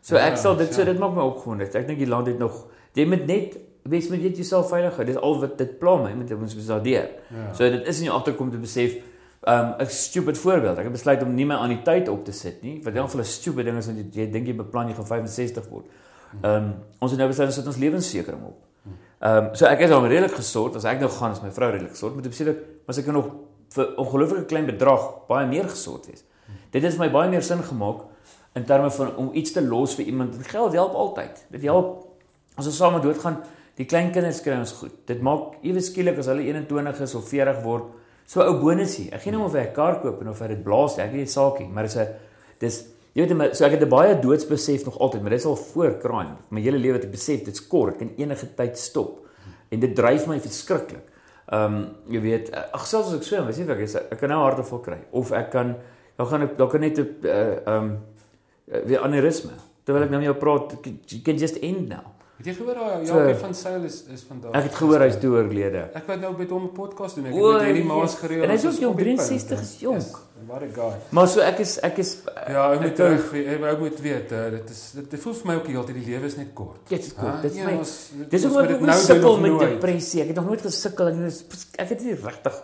[0.00, 0.86] So ek Ja, sal dit so ja.
[0.86, 1.64] dit maak my opgewonde.
[1.74, 5.06] Ek dink die land het nog jy moet net wees met weet jouself veilig hou.
[5.06, 7.08] Dis al wat dit pla my met ons besadeer.
[7.30, 7.48] Ja.
[7.54, 9.00] So dit is in jou agterkom te besef
[9.42, 10.76] Um 'n stupid voorbeeld.
[10.78, 12.80] Ek het besluit om nie my aan die tyd op te sit nie.
[12.82, 15.06] Wat dan vir 'n stupid ding is want jy, jy dink jy beplan jy gaan
[15.06, 15.86] 65 word.
[16.42, 18.58] Um ons het nou besluit ons sit ons lewenssekering op.
[19.20, 20.76] Um so ek is al redelik gesort.
[20.76, 22.56] As ek nou gaan is my vrou redelik gesort, maar dit beteken
[22.86, 23.30] as ek nog
[23.68, 26.24] vir ongelooflike klein bedrag baie meer gesort wees.
[26.70, 28.04] Dit het vir my baie meer sin gemaak
[28.54, 30.36] in terme van om iets te los vir iemand.
[30.46, 31.46] Geld help altyd.
[31.50, 32.06] Dit help
[32.56, 33.42] as ons saam doodgaan,
[33.76, 34.94] die klein kinders kry ons goed.
[35.08, 37.84] Dit maak ewe skielik as hulle 21 is of 40 word,
[38.26, 39.08] so 'n ou bonusie.
[39.12, 41.04] Ek gee nie om of hy 'n kar koop en of hy dit blaas, nie,
[41.04, 42.08] ek weet nie saakie, maar dis 'n
[42.60, 45.56] dis jy weet maar so ek het 'n baie doodsbesef nog altyd, maar dis al
[45.56, 46.36] voor crime.
[46.50, 49.26] My hele lewe het ek besef dit's kort, ek kan enige tyd stop.
[49.70, 51.08] En dit dryf my verskriklik.
[51.52, 54.18] Ehm um, jy weet, ag selfs as ek swem, weet jy wat ek is, ek
[54.18, 55.76] kan nou hartevol kry of ek kan
[56.16, 57.98] dan gaan ek dan kan net 'n uh, ehm um,
[58.72, 59.52] uh, weer aneurysme.
[59.84, 60.76] Terwyl ek nou met jou praat,
[61.10, 62.14] you can just end now.
[62.42, 64.56] Het jy gehoor daai Japie van Sail is is vandag.
[64.58, 65.84] Ek het gehoor hy's toe oorlede.
[65.94, 67.28] Ek wou nou met hom 'n podcast doen.
[67.30, 67.84] Ek O, het met ja.
[67.84, 68.42] Maas gereël.
[68.42, 70.02] En hy's ook jong, op die punt, 63 is jonk.
[70.02, 70.98] Yes, What a guy.
[71.14, 72.18] Maar so ek is ek is
[72.48, 75.46] Ja, ek ek moet terug ek moet weet, uh, dit is dit, dit voel vir
[75.46, 76.80] my ook heeltyd die lewe is net kort.
[76.88, 77.42] Dit is kort.
[77.42, 80.22] Dit is ja, my Dis ook moet wat dit ek nou sukkel met depressie.
[80.22, 81.30] Ek het nog nooit gesukkel en
[81.78, 82.62] ek het nie regtig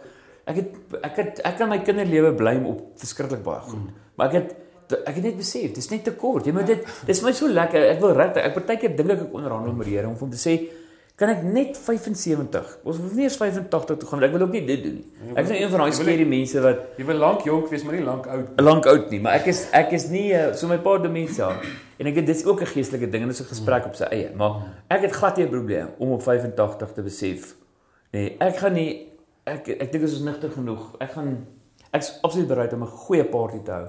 [0.48, 3.82] ek het ek het ek kan my kinderlewe blame op verskriklik baie goed.
[3.82, 4.06] Mm.
[4.16, 4.54] Maar ek het
[4.92, 6.46] ek het net besef, dis net te kort.
[6.46, 7.82] Jy moet dit dis my so lekker.
[7.96, 10.30] Ek wil regtig ek partykeer dink ek ek onderhandel met die Here om vir hom
[10.30, 10.68] te sê
[11.18, 12.78] kan ek net 75.
[12.84, 14.22] Ons hoef nie eens 85 toe gaan.
[14.22, 15.32] Ek wil ook nie dit doen nie.
[15.34, 17.94] Ek is nou een van daai skerry mense wat Jy wil lank jonk wees, maar
[17.94, 18.60] nie lank oud.
[18.62, 21.50] lank oud nie, maar ek is ek is nie uh, so my pa demensie ja.
[21.98, 24.30] En ek het dis ook 'n geestelike ding en dis 'n gesprek op sy eie,
[24.36, 27.54] maar ek het glad nie 'n probleem om op 85 te besef.
[28.12, 29.08] Nee, ek gaan nie
[29.44, 30.94] ek ek dink dit is nigter genoeg.
[31.00, 31.46] Ek gaan
[31.92, 33.86] ek's absoluut bereid om 'n goeie party te hou.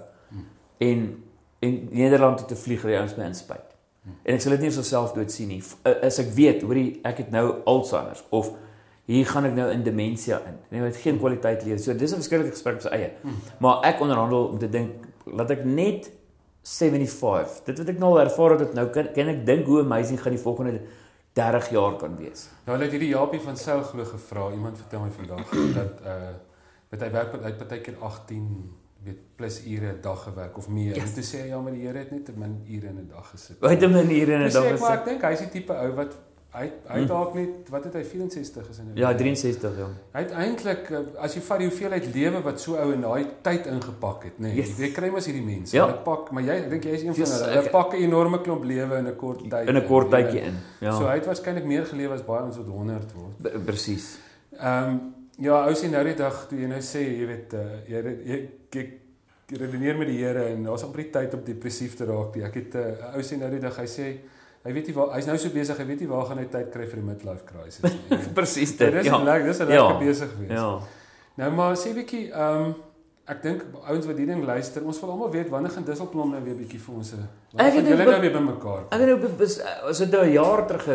[0.79, 1.23] En
[1.59, 3.75] en Nederland toe te vlieg ry ons my inspuit.
[4.23, 5.59] En ek sal dit nie vir self dood sien nie.
[5.83, 8.53] Uh, As ek weet, hoorie, ek het nou Alzheimer of
[9.09, 10.55] hier gaan ek nou in demensie in.
[10.69, 11.77] Nee, met geen kwaliteit lewe.
[11.81, 13.11] So dis 'n verskillike gesprek op sy eie.
[13.59, 16.11] Maar ek onderhandel om te dink laat ek net
[16.63, 17.63] 75.
[17.65, 20.21] Dit wat ek nou al ervaar het, dit nou kan kan ek dink hoe amazing
[20.21, 20.81] gaan die volgende
[21.33, 22.49] 30 jaar kan wees.
[22.65, 24.51] Nou hulle het hierdie Japie van Sail glo gevra.
[24.51, 26.35] Iemand vertel my vandag dat uh
[26.89, 28.45] dat hy werk met hy het partykeer 18
[29.03, 30.95] weet plus ure 'n dag gewerk of meer.
[30.95, 31.03] Yes.
[31.03, 33.07] En toe sê hy ja, maar die Here het net te min ure in 'n
[33.09, 33.57] dag gesit.
[33.59, 35.73] Wat 'n manier en Dis dan ek was maar dit- ek dink hy's die tipe
[35.73, 36.15] ou wat
[36.51, 39.17] hy hy dalk net wat het hy 64 is in 'n Ja, week.
[39.17, 39.85] 63 ja.
[40.13, 43.25] Hy het eintlik uh, as jy vat die hoeveelheid lewe wat so ou in daai
[43.41, 44.41] tyd ingepak het, nê.
[44.41, 44.77] Nee, Yes.
[44.77, 45.75] Jy kry mos hierdie mense.
[45.75, 45.85] Ja.
[45.85, 47.49] Hulle pak, maar jy ek dink jy is een van Yes, hulle.
[47.51, 49.67] Hulle ek- pak 'n enorme klomp lewe in 'n kort tyd.
[49.67, 50.25] In 'n kort weet.
[50.25, 50.55] tydjie in.
[50.81, 50.91] Ja.
[50.97, 53.65] So hy het waarskynlik meer gelewe as baie ons wat 100 word.
[53.65, 54.17] Presies.
[54.59, 57.59] Ehm um, ja, ou sien nou die dag toe jy nou sê, jy weet uh,
[57.87, 58.99] jy jy jy
[59.57, 62.43] redeneer met die Here en daar's amper tyd om depressief te raak nie.
[62.45, 64.17] Ek het 'n uh, ou sien nou die dag hy sê
[64.65, 66.69] hy weet nie waar hy's nou so besig, hy weet nie waar gaan hy tyd
[66.71, 68.17] kry vir die midlife crisis nie.
[68.37, 69.01] Presies Dit dit.
[69.01, 69.17] is Ja.
[69.23, 69.87] lekker, dis 'n Ja.
[69.87, 70.51] lekker besig wees.
[70.51, 70.79] Ja.
[71.37, 72.75] Nou maar sê bietjie, ehm um,
[73.27, 76.43] ek dink ouens wat hierdie ding luister, ons wil almal weet wanneer gaan Disselblom nou
[76.43, 78.81] weer bietjie vir ons 'n Ek wanneer het gaan dit julle be- nou weer bymekaar.
[78.91, 80.87] Ek het nou as dit nou 'n jaar terug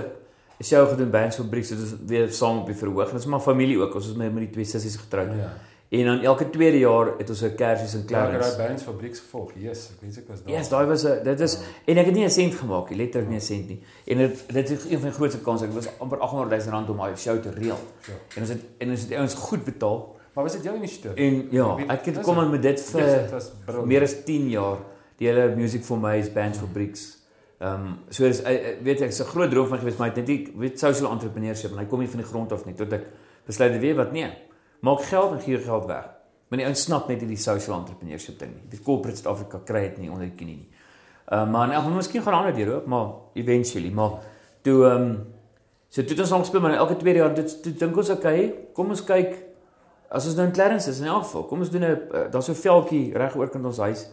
[0.61, 3.11] 'n show gedoen by Bands Fabriek, so dit is weer saam op die verhoog.
[3.11, 3.95] Dit is maar familie ook.
[3.95, 5.29] Ons is met met die twee sissies getroud.
[5.37, 5.53] Ja.
[5.95, 8.57] En dan elke tweede jaar het ons 'n Kersies in Klaar daai Clarence.
[8.67, 9.51] bands fabrieks gevolg.
[9.57, 10.53] Yes, ek weet ek was daar.
[10.53, 12.99] Ja, yes, daai was 'n dit is en ek het nie 'n sent gemaak nie,
[12.99, 13.81] letterlik nie 'n sent nie.
[14.07, 15.65] En dit dit is een van die grootste kansse.
[15.65, 17.79] Ek was amper 800 000 rand om daai show te reël.
[18.07, 18.13] Ja.
[18.35, 20.17] En ons het en ons het ouens goed betaal.
[20.35, 21.15] Maar was dit jou initiatief?
[21.15, 23.29] En ja, ek het is kom aan met dit Yes, vir
[23.65, 23.87] briljant.
[23.87, 24.79] meer as 10 jaar.
[25.17, 27.19] Die hele music for my is bands fabrieks.
[27.61, 30.09] Ehm um, so dis eh, eh, weet ek, is 'n groot droom van gewees, maar
[30.09, 32.65] ek het net nie weet social entrepreneurship en hy kom nie van die grond af
[32.67, 33.03] nie tot ek
[33.47, 34.31] besluit het weet wat nee.
[34.85, 36.09] Maak geld en gee geld weg.
[36.49, 38.67] Maar die ouens snap net nie die social entrepreneurship ding nie.
[38.75, 40.69] Die corporate Suid-Afrika kry dit nie onder die knie nie.
[41.25, 43.07] Ehm um, maar elk geval miskien gaan ander deur ook, maar
[43.41, 44.21] eventually, maar
[44.63, 45.15] toe ehm um,
[45.89, 48.89] so toe ons al gespeel maar elke tweede jaar dit toe dink ons okay, kom
[48.93, 49.35] ons kyk
[50.11, 52.45] as ons nou in Clarence is in elk geval, kom ons doen 'n uh, daar's
[52.45, 54.07] so 'n veldjie reg oorkant ons huis.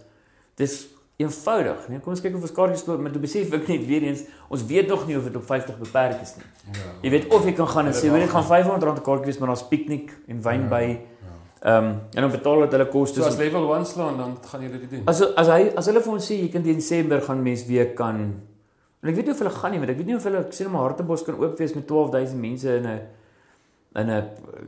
[0.56, 0.88] Dis
[1.22, 4.04] eenvoudig, nee, kom ons kyk of ons kaartjies koop, maar toe besef ek net weer
[4.10, 6.46] eens, ons weet nog nie of dit op 50 beperk is nie.
[6.74, 6.92] Ja.
[7.06, 9.04] Jy weet of jy kan gaan en Hulle sê, "Weet wag gaan 500 rand 'n
[9.04, 11.00] kaartjie wees, maar daar's piknik en wyn Ja, by." ja.
[11.62, 13.24] Ehm um, en dan betaal dit hulle kostes.
[13.24, 15.02] So as level 1 slaan dan gaan julle dit doen.
[15.06, 17.94] As as hy as hulle vir ons sê jy kan teen Desember gaan mens weer
[17.94, 18.16] kan
[19.02, 20.54] en ek weet nie of hulle gaan nie, want ek weet nie of hulle ek
[20.54, 23.00] sê net maar Hartebos kan oop wees met 12000 mense in 'n
[23.96, 24.24] in 'n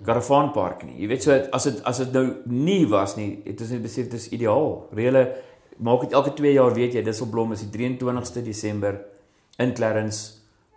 [0.06, 1.02] karavaanpark nie.
[1.02, 4.10] Jy weet so as dit as dit nou nie was nie, het ons net besef
[4.10, 4.88] dit is ideaal.
[4.94, 5.36] Reële
[5.78, 9.00] maak dit elke 2 jaar weet jy Disselblom is die 23ste Desember
[9.58, 10.32] in Clarence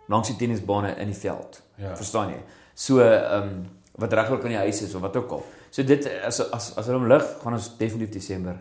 [0.07, 1.61] langs die tennisbane in die veld.
[1.75, 1.95] Ja.
[1.95, 2.41] Verstaan jy?
[2.75, 3.65] So ehm um,
[3.97, 5.43] wat regoor kan die huis is of wat ook al.
[5.71, 8.59] So dit as as as hulle hom lig, gaan ons definitief Desember 'n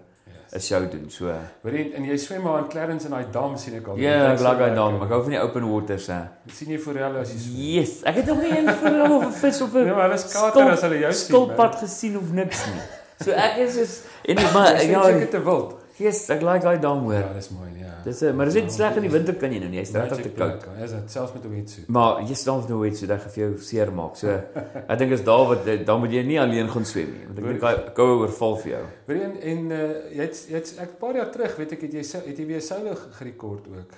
[0.53, 0.67] Yes.
[0.67, 1.11] show doen.
[1.11, 1.25] So
[1.63, 3.97] Hoor jy en jy swem maar in Clarence in daai dam sien ek al.
[3.99, 6.21] ja, ek Dit lag is daai maar ek hou van die open waters hè.
[6.53, 7.57] sien jy forelle as jy swem.
[7.57, 10.03] Yes, ek het nog nie eens vir hulle of 'n vis of 'n Nee, maar
[10.09, 11.33] hulle skater as hulle jou sien.
[11.37, 11.47] man.
[11.47, 12.81] skilpad gesien of niks nie.
[13.25, 15.75] So ek is is en ek Maar ja, sê seker te wild.
[15.99, 17.15] Yes, ek like daai dam hoor.
[17.15, 17.93] Ja, dis mooi, ja.
[18.05, 20.31] Dis maar dis net sleg in die winter kan jy nou nie, hy's regtig te
[20.37, 20.65] koud.
[20.79, 21.89] Ja, is dit selfs met 'n wetsuit.
[21.89, 24.17] Maar jy staan nou iets so dat jy vir jou seer maak.
[24.17, 24.29] So
[24.93, 27.45] ek dink as daar wat dan moet jy nie alleen gaan swem nie, want ek
[27.45, 28.85] dink hy koue oorval vir jou.
[29.07, 31.73] Weet jy en, en uh, jy het jy het ek 'n paar jaar terug, weet
[31.73, 33.93] ek het jy het jy weer solo gerekord ook.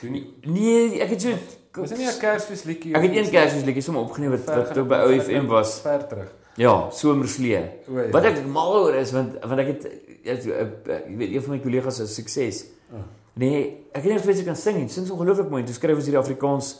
[0.00, 0.26] Doen nie.
[0.46, 1.34] Nee, ek het so
[1.78, 2.94] Was dit nie 'n Kersfees liedjie?
[2.94, 5.80] Ek het een Kersfees liedjie sommer opgeneem wat wat toe by OFM was.
[5.80, 6.30] ver terug.
[6.56, 7.50] Ja, Somerslee.
[7.86, 8.10] Ja.
[8.10, 9.86] Wat ek mal oor is want want ek het
[10.28, 12.64] ek, ek, ek weet een van my kollegas is sukses.
[12.92, 13.04] Oh.
[13.38, 13.64] Nee,
[13.94, 14.88] ek weet nie of jy kan sing nie.
[14.90, 15.64] Sing so ongelooflik mooi.
[15.66, 16.72] Toe skryf ons hierdie Afrikaans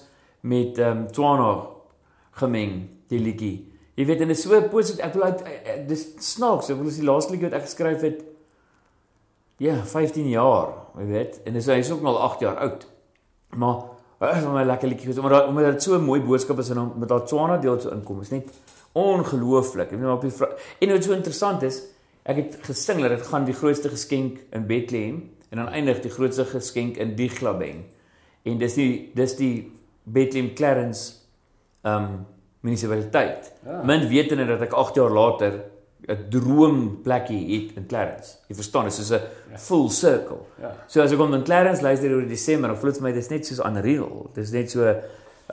[0.49, 1.51] met ehm um, Tswana
[2.41, 2.79] gemeng
[3.11, 3.57] die liedjie.
[3.99, 5.03] Jy weet en dit is so positief.
[5.07, 6.71] Ek wil uit eh, eh, dis snaaks.
[6.71, 8.25] Ek wil is die laaste liedjie wat ek geskryf het.
[9.59, 11.41] Ja, 15 jaar, jy weet.
[11.47, 12.87] En dis hy is ook al 8 jaar oud.
[13.59, 16.69] Maar is my lekker liedjie gewees, maar daar- omdat dit so 'n mooi boodskap is
[16.71, 18.21] en dan met daai Tswana deel so inkom.
[18.21, 18.51] Is net
[18.93, 19.91] ongelooflik.
[19.93, 20.33] Ek weet maar op die
[20.79, 21.83] en wat so interessant is,
[22.23, 26.11] ek het gesing dat dit gaan die grootste geskenk in Bethlehem en dan eindig die
[26.11, 27.85] grootste geskenk in Diglabeng.
[28.45, 29.73] En dis die dis die
[30.05, 31.13] Bethlehem Clarence
[31.85, 32.27] um
[32.61, 33.53] munisipaliteit.
[33.65, 33.83] Ja.
[33.87, 35.61] Min wetende dat ek 8 jaar later
[36.09, 38.37] 'n droomplekkie het in Clarence.
[38.49, 39.59] Jy verstaan, dit is soos 'n Ja.
[39.59, 40.39] full circle.
[40.61, 40.73] Ja.
[40.87, 43.29] So as ek hom in Clarence luister oor Desember, dan voel dit vir my dis
[43.29, 44.31] net soos unreal.
[44.35, 44.95] Dis net so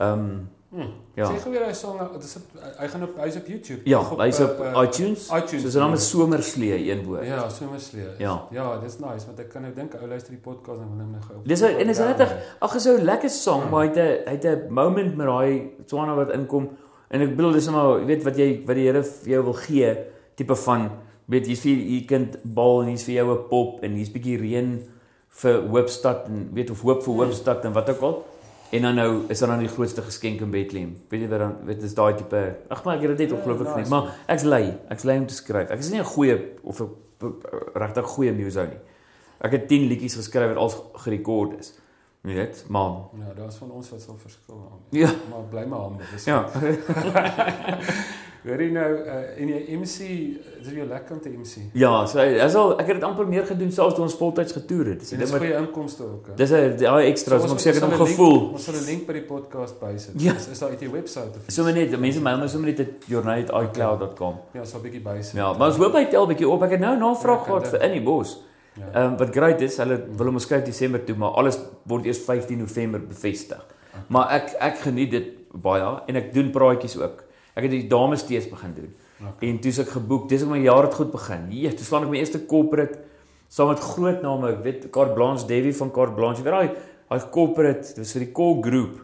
[0.02, 0.90] um Hmm.
[1.16, 1.26] Ja.
[1.32, 2.44] Sê gou weer hy song, dit is op,
[2.80, 3.82] hy gaan op hy's op YouTube.
[3.86, 5.30] ja, hy's op uh, uh, iTunes.
[5.32, 5.62] iTunes.
[5.64, 7.26] So sy naam is Somerslee een woord.
[7.28, 8.08] Ja, Somerslee.
[8.20, 8.34] Ja.
[8.52, 11.12] Ja, dis nice want ek kan nou dink ou luister die podcast en wil hom
[11.12, 11.38] nou gou.
[11.46, 13.70] Dis 'n- en is regtig- Ag, is 'n lekker song, Ja.
[13.70, 16.70] maar hy het hy het 'n moment met daai Tswana wat inkom
[17.10, 19.54] en ek bedoel dis maar jy weet wat jy wat die Here vir jou wil
[19.54, 19.98] gee,
[20.36, 20.90] tipe van
[21.28, 24.38] weet hier's vir u kind bal en hier's vir jou 'n pop en hier's bietjie
[24.38, 24.82] reën
[25.30, 28.26] vir Hoopstad en weet of hoop vir Hoopstad en wat ook al.
[28.70, 30.98] En dan nou is dan dan die grootste geskenk in Bethlehem.
[31.10, 33.36] Weet jy wat dan weet is daai tipe Ag maar ek het dit net Ja,
[33.36, 34.74] ongelooflik nice, geniet, maar ek's lui.
[34.90, 35.70] Ek's lui om te skryf.
[35.70, 36.90] Ek is nie 'n goeie of 'n
[37.74, 38.82] regtig goeie musou nie.
[39.40, 41.74] Ek het 10 liedjies geskryf wat al gerekord is.
[42.26, 44.56] Weet, maar Ja, daar's van ons wat sal verskil.
[44.56, 44.80] man.
[44.90, 45.10] Ja.
[45.30, 46.06] Maar bly maar humble.
[46.14, 46.44] Dis ja.
[46.48, 46.78] goed.
[48.46, 49.96] Hoor jy nou uh, en jy MC,
[50.62, 51.64] dis jou lekker om te MC.
[51.74, 54.92] Ja, so as al ek het dit amper meer gedoen selfs toe ons voltyds getoer
[54.92, 55.00] het.
[55.02, 56.28] Dis dit dis wat goeie inkomste ook.
[56.38, 58.52] dis 'n daai ekstra, so ek seker om 'n link- gevoel.
[58.52, 60.22] Ons sal 'n link by die podcast bysit.
[60.22, 60.34] Ja.
[60.36, 63.06] Is, is daar uit die webwerf of So net mense mail my sommer net dit
[63.08, 64.36] journal@icloud.com.
[64.54, 65.34] Ja, sal 'n bietjie bysit.
[65.34, 66.62] Ja, maar ons hoop hy tel 'n bietjie op.
[66.64, 68.38] Ek het nou navraag Ja, gehad vir in die bos.
[68.76, 68.90] Ja.
[68.92, 71.58] Ehm um, wat great is, hulle wil hom skryf Desember toe, maar alles
[71.88, 73.62] word eers 15 November bevestig.
[73.62, 74.04] Okay.
[74.12, 75.30] Maar ek ek geniet dit
[75.64, 77.24] baie en ek doen praatjies ook.
[77.56, 78.92] Ek het die dames tees begin doen.
[79.22, 79.50] Okay.
[79.50, 81.48] En toe's ek geboek, dis om my jaar het goed begin.
[81.56, 83.00] Ja, toe slaan ek my eerste corporate
[83.56, 86.42] saam met groot name, ek weet Carte Blanche Davy van Carte Blanche.
[86.42, 88.98] Jy weet daai daai corporate, dit was vir die Call Group.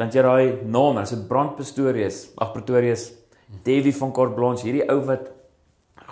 [0.00, 3.10] Dan jy daai name, as dit Brand Pastorius, ag Pretorius,
[3.62, 5.28] Davy van Carte Blanche, hierdie ou wat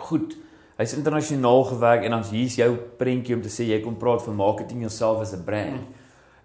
[0.06, 0.36] goed
[0.80, 4.38] Hy's internasionaal gewerk en dan's hier's jou prentjie om te sê jy kom praat van
[4.38, 5.84] marketing jouself as 'n brand.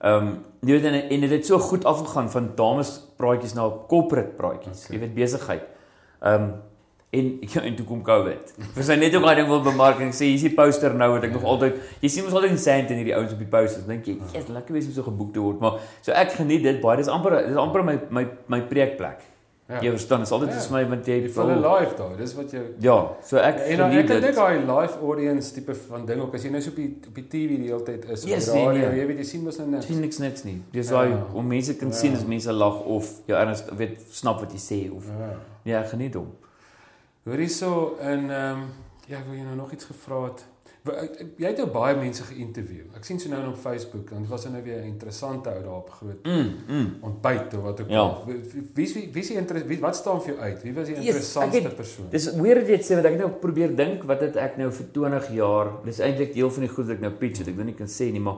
[0.03, 3.69] Ehm um, jy weet en, en dit het so goed afgegaan van dames praatjies na
[3.88, 4.86] corporate praatjies.
[4.86, 4.95] Okay.
[4.95, 5.63] Jy weet besigheid.
[6.21, 6.53] Ehm um,
[7.15, 8.53] en ja, en toe kom Covid.
[8.75, 11.13] Ons het net ook daai ding wil bemark en ek sê hier's die poster nou
[11.13, 13.47] wat ek nog altyd jy sien ons altyd in Sand in hierdie ouens op die
[13.47, 13.86] posters.
[13.88, 16.81] Dink jy, "Jesus, lekker wees om so geboek te word." Maar so ek geniet dit
[16.81, 16.97] baie.
[16.97, 19.23] Dis amper dis amper my my my preekplek.
[19.68, 19.80] Ja.
[19.82, 20.59] Jy verstaan, dis altyd Ja.
[20.59, 22.18] vir my want jy Jy voel live daai.
[22.18, 24.36] Dis wat jy Ja, so ek Ja, en dan, ek dink dit.
[24.36, 27.24] daai live audience tipe van ding ook as jy nou so op die op die
[27.28, 28.99] TV die hele tyd is Yes, op die radio, nee.
[28.99, 29.86] jy weet jy sien mos nou niks.
[29.88, 30.61] sien niks niks nie.
[30.72, 30.93] Dis Ja.
[31.05, 31.93] daai om mense kan Ja.
[31.95, 35.80] sien as mense lag of jy erns weet snap wat jy sê of Ja.
[35.80, 36.28] ja, geniet hom.
[37.26, 38.63] Hoor hierso in ehm um,
[39.07, 40.45] ja, ek wil jou nou nog iets gevra het.
[40.86, 42.83] Jy het nou baie mense geïnterview.
[42.95, 45.77] Ek sien so nou op Facebook en dit was nou weer 'n interessante ou daar
[45.77, 46.95] op groot Mm, mm.
[47.01, 47.99] ontbyt of wat ook Ja.
[47.99, 48.23] al.
[48.25, 48.36] Wie
[48.75, 50.63] wie wie wie is die inter- wie wat staan vir jou uit?
[50.63, 52.05] Wie was die Yes, interessantste ek het- persoon?
[52.09, 55.29] Dis weer dit sê wat ek nou probeer dink wat het ek nou vir 20
[55.33, 55.71] jaar.
[55.86, 57.47] Dis eintlik deel van die goed wat ek nou pitch het.
[57.47, 58.38] Ek weet nie kan sê nie, maar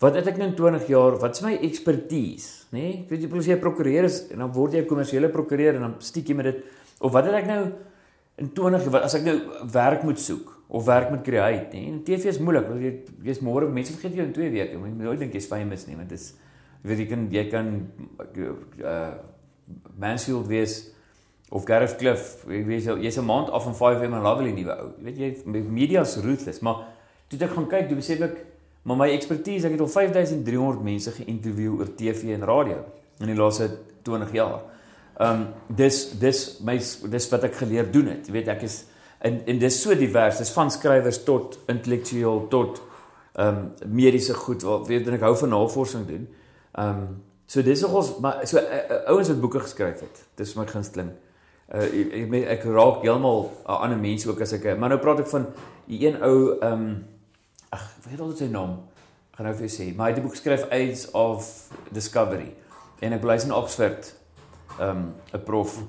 [0.00, 1.18] wat het ek nou in 20 jaar?
[1.18, 2.78] Wat is my expertise, nê?
[2.78, 3.06] Nee?
[3.10, 5.94] Ek weet jy 'n prokureur is en dan word jy 'n kommersiële prokureur en dan
[5.98, 6.56] stiek jy met dit
[7.00, 7.72] of wat het ek nou
[8.36, 9.40] in 20 wat as ek nou
[9.72, 11.88] werk moet soek of werk moet create, nê?
[11.90, 12.92] En TV is moeilik want jy
[13.26, 14.72] jy's môre mense vergeet jou in 2 weke.
[14.76, 16.28] Jy moet nooit dink jy's famous nie, want dis
[16.84, 17.72] jy weet jy kan jy kan
[18.84, 19.10] uh
[19.98, 20.90] Mansfield wees
[21.50, 24.74] of Gareth Cliff, jy weet jy- jy's 'n maand af van 5M en Lovely nuwe
[24.82, 24.88] ou.
[24.98, 26.86] Jy weet jy media's ruthless, maar
[27.28, 28.46] toe ek gaan kyk, toe besef ek
[28.84, 32.84] maar my expertise, ek het al 5300 mense geïnterview oor TV en radio
[33.20, 33.68] in die laaste
[34.02, 34.62] 20 jaar.
[35.20, 36.78] Um dis dis my
[37.10, 38.26] dis wat ek geleer doen het.
[38.26, 38.86] Jy weet ek is
[39.20, 40.38] en en dis so divers.
[40.38, 42.82] Dis van skrywers tot intellektueel tot
[43.40, 44.62] um mediese goed.
[44.62, 46.28] Wat weet en ek hou van navorsing doen.
[46.80, 47.02] Um
[47.50, 50.22] so dis nogals maar so uh, uh, ouens wat boeke geskryf het.
[50.40, 51.12] Dis my gunsteling.
[51.68, 55.24] Uh ek, ek, ek raak heeltemal 'n ander mens ook as ek maar nou praat
[55.24, 55.46] ek van
[55.86, 56.86] die een ou um
[57.70, 58.80] ag ek weet altyd sy naam.
[59.36, 62.54] Gaan nou vir jou sê, maar hy het 'n boek geskryf Age of Discovery
[63.00, 64.14] en ek bly in Oxford.
[64.80, 65.82] Um 'n prof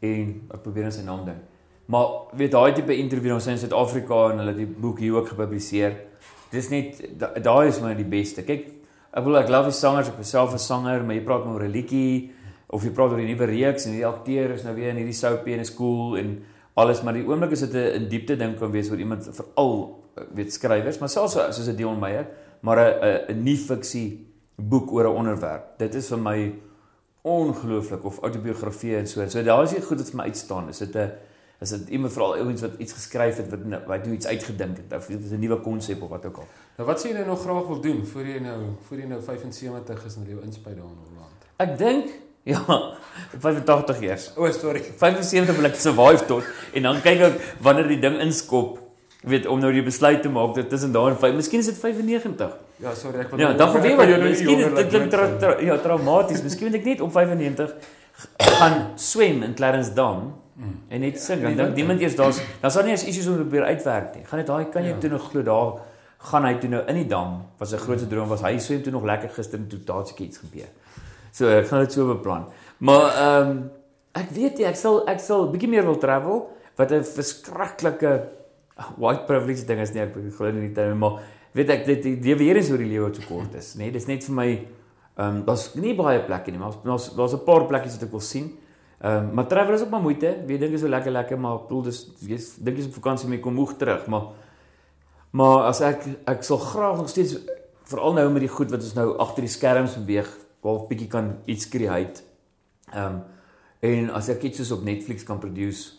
[0.00, 1.53] en ek probeer aan sy naam dink.
[1.86, 5.28] Maar weet daai tipe interview ons in Suid-Afrika en hulle het die boek hier ook
[5.28, 5.96] gepubliseer.
[6.50, 8.42] Dis net da- daai is my die beste.
[8.42, 8.66] Kyk,
[9.12, 11.64] ek wil ek love die sangers, ek myself 'n sanger, maar jy praat maar oor
[11.64, 12.30] 'n liedjie
[12.70, 15.12] of jy praat oor die nuwe reeks en die akteur is nou weer in hierdie
[15.12, 16.42] soapie en is cool en
[16.76, 20.02] alles, maar die oomblik is dit 'n diepte ding kan wees oor iemand veral
[20.34, 22.26] weet skrywers, maar selfs so- soos 'n Dion Meyer,
[22.62, 24.26] maar 'n 'n 'n nie fiksie
[24.56, 25.78] boek oor 'n onderwerp.
[25.78, 26.52] Dit is vir my
[27.22, 29.26] ongelooflik of autobiografie en so.
[29.28, 30.68] So daar is die goed wat vir my uitstaan.
[30.68, 31.10] Is dit 'n
[31.62, 34.92] As dit iemand veral ouens wat iets geskryf het wat nou- wat iets uitgedink het
[34.98, 36.46] of dit is 'n nuwe konsep of wat ook al.
[36.76, 39.22] Nou wat sê jy nou nog graag wil doen voor jy nou voor jy nou
[39.22, 41.40] 75 is en jy inspuit daar in Holland?
[41.56, 42.06] Ek dink
[42.44, 42.60] ja,
[43.34, 44.20] op 85 jaar.
[44.36, 44.82] O, oh, sorry.
[44.96, 48.78] 75 wil ek survive tot en dan kyk ek wanneer die ding inskop.
[49.22, 51.66] Jy weet om nou die besluit te maak dat tussen daar en 5, miskien is
[51.66, 52.50] dit 95.
[52.76, 55.36] Ja, sorry, ek wil Ja, nou- dan ek wat jou nou miskien dit klink tra,
[55.38, 56.42] tra, ja traumaties.
[56.42, 57.74] Miskien moet ek net op 95
[58.38, 60.76] gaan swem in Clarence Dam Mm.
[60.88, 61.40] en net sing.
[61.40, 63.64] Ja, Dan die dink niemand eers daar's dan sal nie eens issues om te probeer
[63.64, 64.24] uitwerk nie.
[64.24, 64.98] Gaan net daai kan jy Ja.
[64.98, 65.80] toe nog glo daar
[66.18, 67.42] gaan hy toe nou in die dam.
[67.58, 70.38] Was 'n groot droom was hy swem toe nog lekker gister en toe daadjie iets
[70.38, 70.68] gebeur.
[71.32, 72.46] So ek gaan dit so beplan.
[72.78, 73.70] Maar ehm um,
[74.12, 78.28] ek weet jy ek sal ek sal bietjie meer wil travel wat 'n verskriklike
[78.98, 81.20] white privilege ding is nie ek glo nie term maar
[81.54, 84.06] weet ek dit die is oor die lewe wat so kort is nê nee, dis
[84.06, 87.66] net vir my ehm um, daar's nie baie plekke nie maar daar's daar's 'n paar
[87.66, 88.50] plekkies wat ek wil sien
[89.04, 90.36] ehm um, maar travel is ook maar moeite.
[90.46, 93.36] Weet dink is so lekker lekker maar bedoel dis jy's dink jy's op vakansie maar
[93.36, 94.30] jy kom moeg terug maar
[95.30, 97.36] maar as ek ek sal graag nog steeds
[97.90, 100.30] veral nou met die goed wat ons nou agter die skerms beweeg
[100.64, 102.24] half bietjie kan iets create.
[102.94, 103.22] Ehm um,
[103.84, 105.98] en as ek iets soos op Netflix kan produce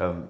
[0.00, 0.26] ehm um,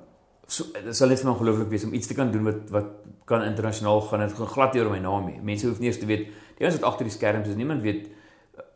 [0.49, 2.95] so dit sal net vir my ongelooflik wees om iets te kan doen wat wat
[3.31, 4.27] kan internasionaal gaan.
[4.27, 5.41] Dit gaan glad oor my naam nie.
[5.43, 6.27] Mense hoef nie eens te weet
[6.59, 8.09] die ouens wat agter die skerms is niemand weet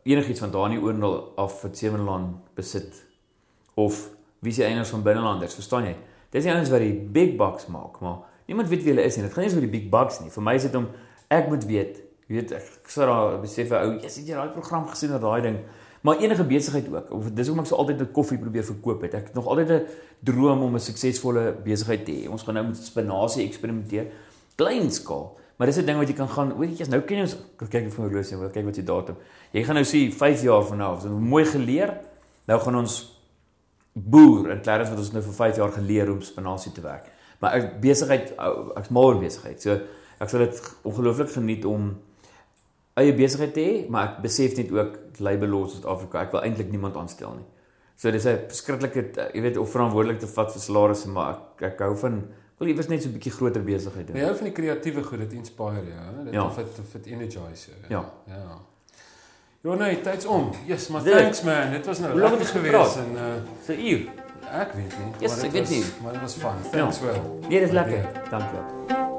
[0.03, 3.03] enigiets van daai oornal af wat Sewenland besit
[3.75, 4.09] of
[4.39, 5.95] wie se eienaars van binnelanders verstaan jy?
[6.31, 9.25] Dis die ouens wat die big bucks maak maar niemand weet wie hulle is nie.
[9.25, 10.31] Dit gaan nie oor die big bucks nie.
[10.33, 10.89] Vir my is dit om
[11.29, 14.87] ek moet weet jy weet ek sê daar besef ou jy het jy daai program
[14.89, 15.59] gesien of daai ding.
[16.03, 17.11] Maar enige besigheid ook.
[17.15, 19.13] Of dis hoekom ek so altyd 'n koffie probeer verkoop het.
[19.13, 19.87] Ek het nog altyd 'n
[20.19, 22.29] droom om 'n suksesvolle besigheid te hê.
[22.29, 24.07] Ons gaan nou met spinasie eksperimenteer.
[24.55, 25.37] Klein skaal.
[25.57, 27.37] Maar dis 'n ding wat jy kan gaan weet jy nou ken jy ons
[27.69, 29.15] kyk vir horlosie kyk wat jy datum.
[29.51, 31.97] Jy gaan nou sien 5 jaar van nou ons het mooi geleer.
[32.47, 33.12] Nou gaan ons
[33.93, 37.53] boer in Clarence wat ons nou vir 5 jaar geleer om spinasie te werk maar
[37.53, 38.33] ek besigheid
[38.77, 39.79] ek's mal oor besigheid so
[40.19, 41.93] ek sal dit ongelooflik geniet om
[42.99, 46.21] eie besigheid te hê, maar ek besef net ook labor laws in Suid-Afrika.
[46.27, 47.45] Ek wil eintlik niemand aanstel nie.
[47.97, 51.79] So dis 'n verskriklike jy weet of verantwoordelik te vat vir salarisse, maar ek ek
[51.79, 52.23] hou van
[52.59, 54.15] wil iewers net so 'n bietjie groter besigheid doen.
[54.15, 56.23] Jy hou van die kreatiewe goed, dit inspire jou, hè?
[56.23, 56.45] Dit Ja.
[56.45, 57.79] of dit of dit energize jou.
[57.89, 58.13] Ja.
[58.27, 58.33] Ja.
[58.35, 58.59] Ja,
[59.71, 60.49] nee, tyds om.
[60.65, 61.71] Yes, maar Dit- thanks man.
[61.71, 63.05] Dit was nou Hoe lank lekker het ons gewees gepraat?
[63.05, 64.07] en uh So uur.
[64.61, 65.13] ek weet nie.
[65.19, 65.83] Yes, maar dit ek weet was- nie.
[66.03, 66.71] Maar dit was fun.
[66.71, 67.21] Thanks well.
[67.49, 68.01] Nee, dis lekker.
[68.29, 69.11] Dankie.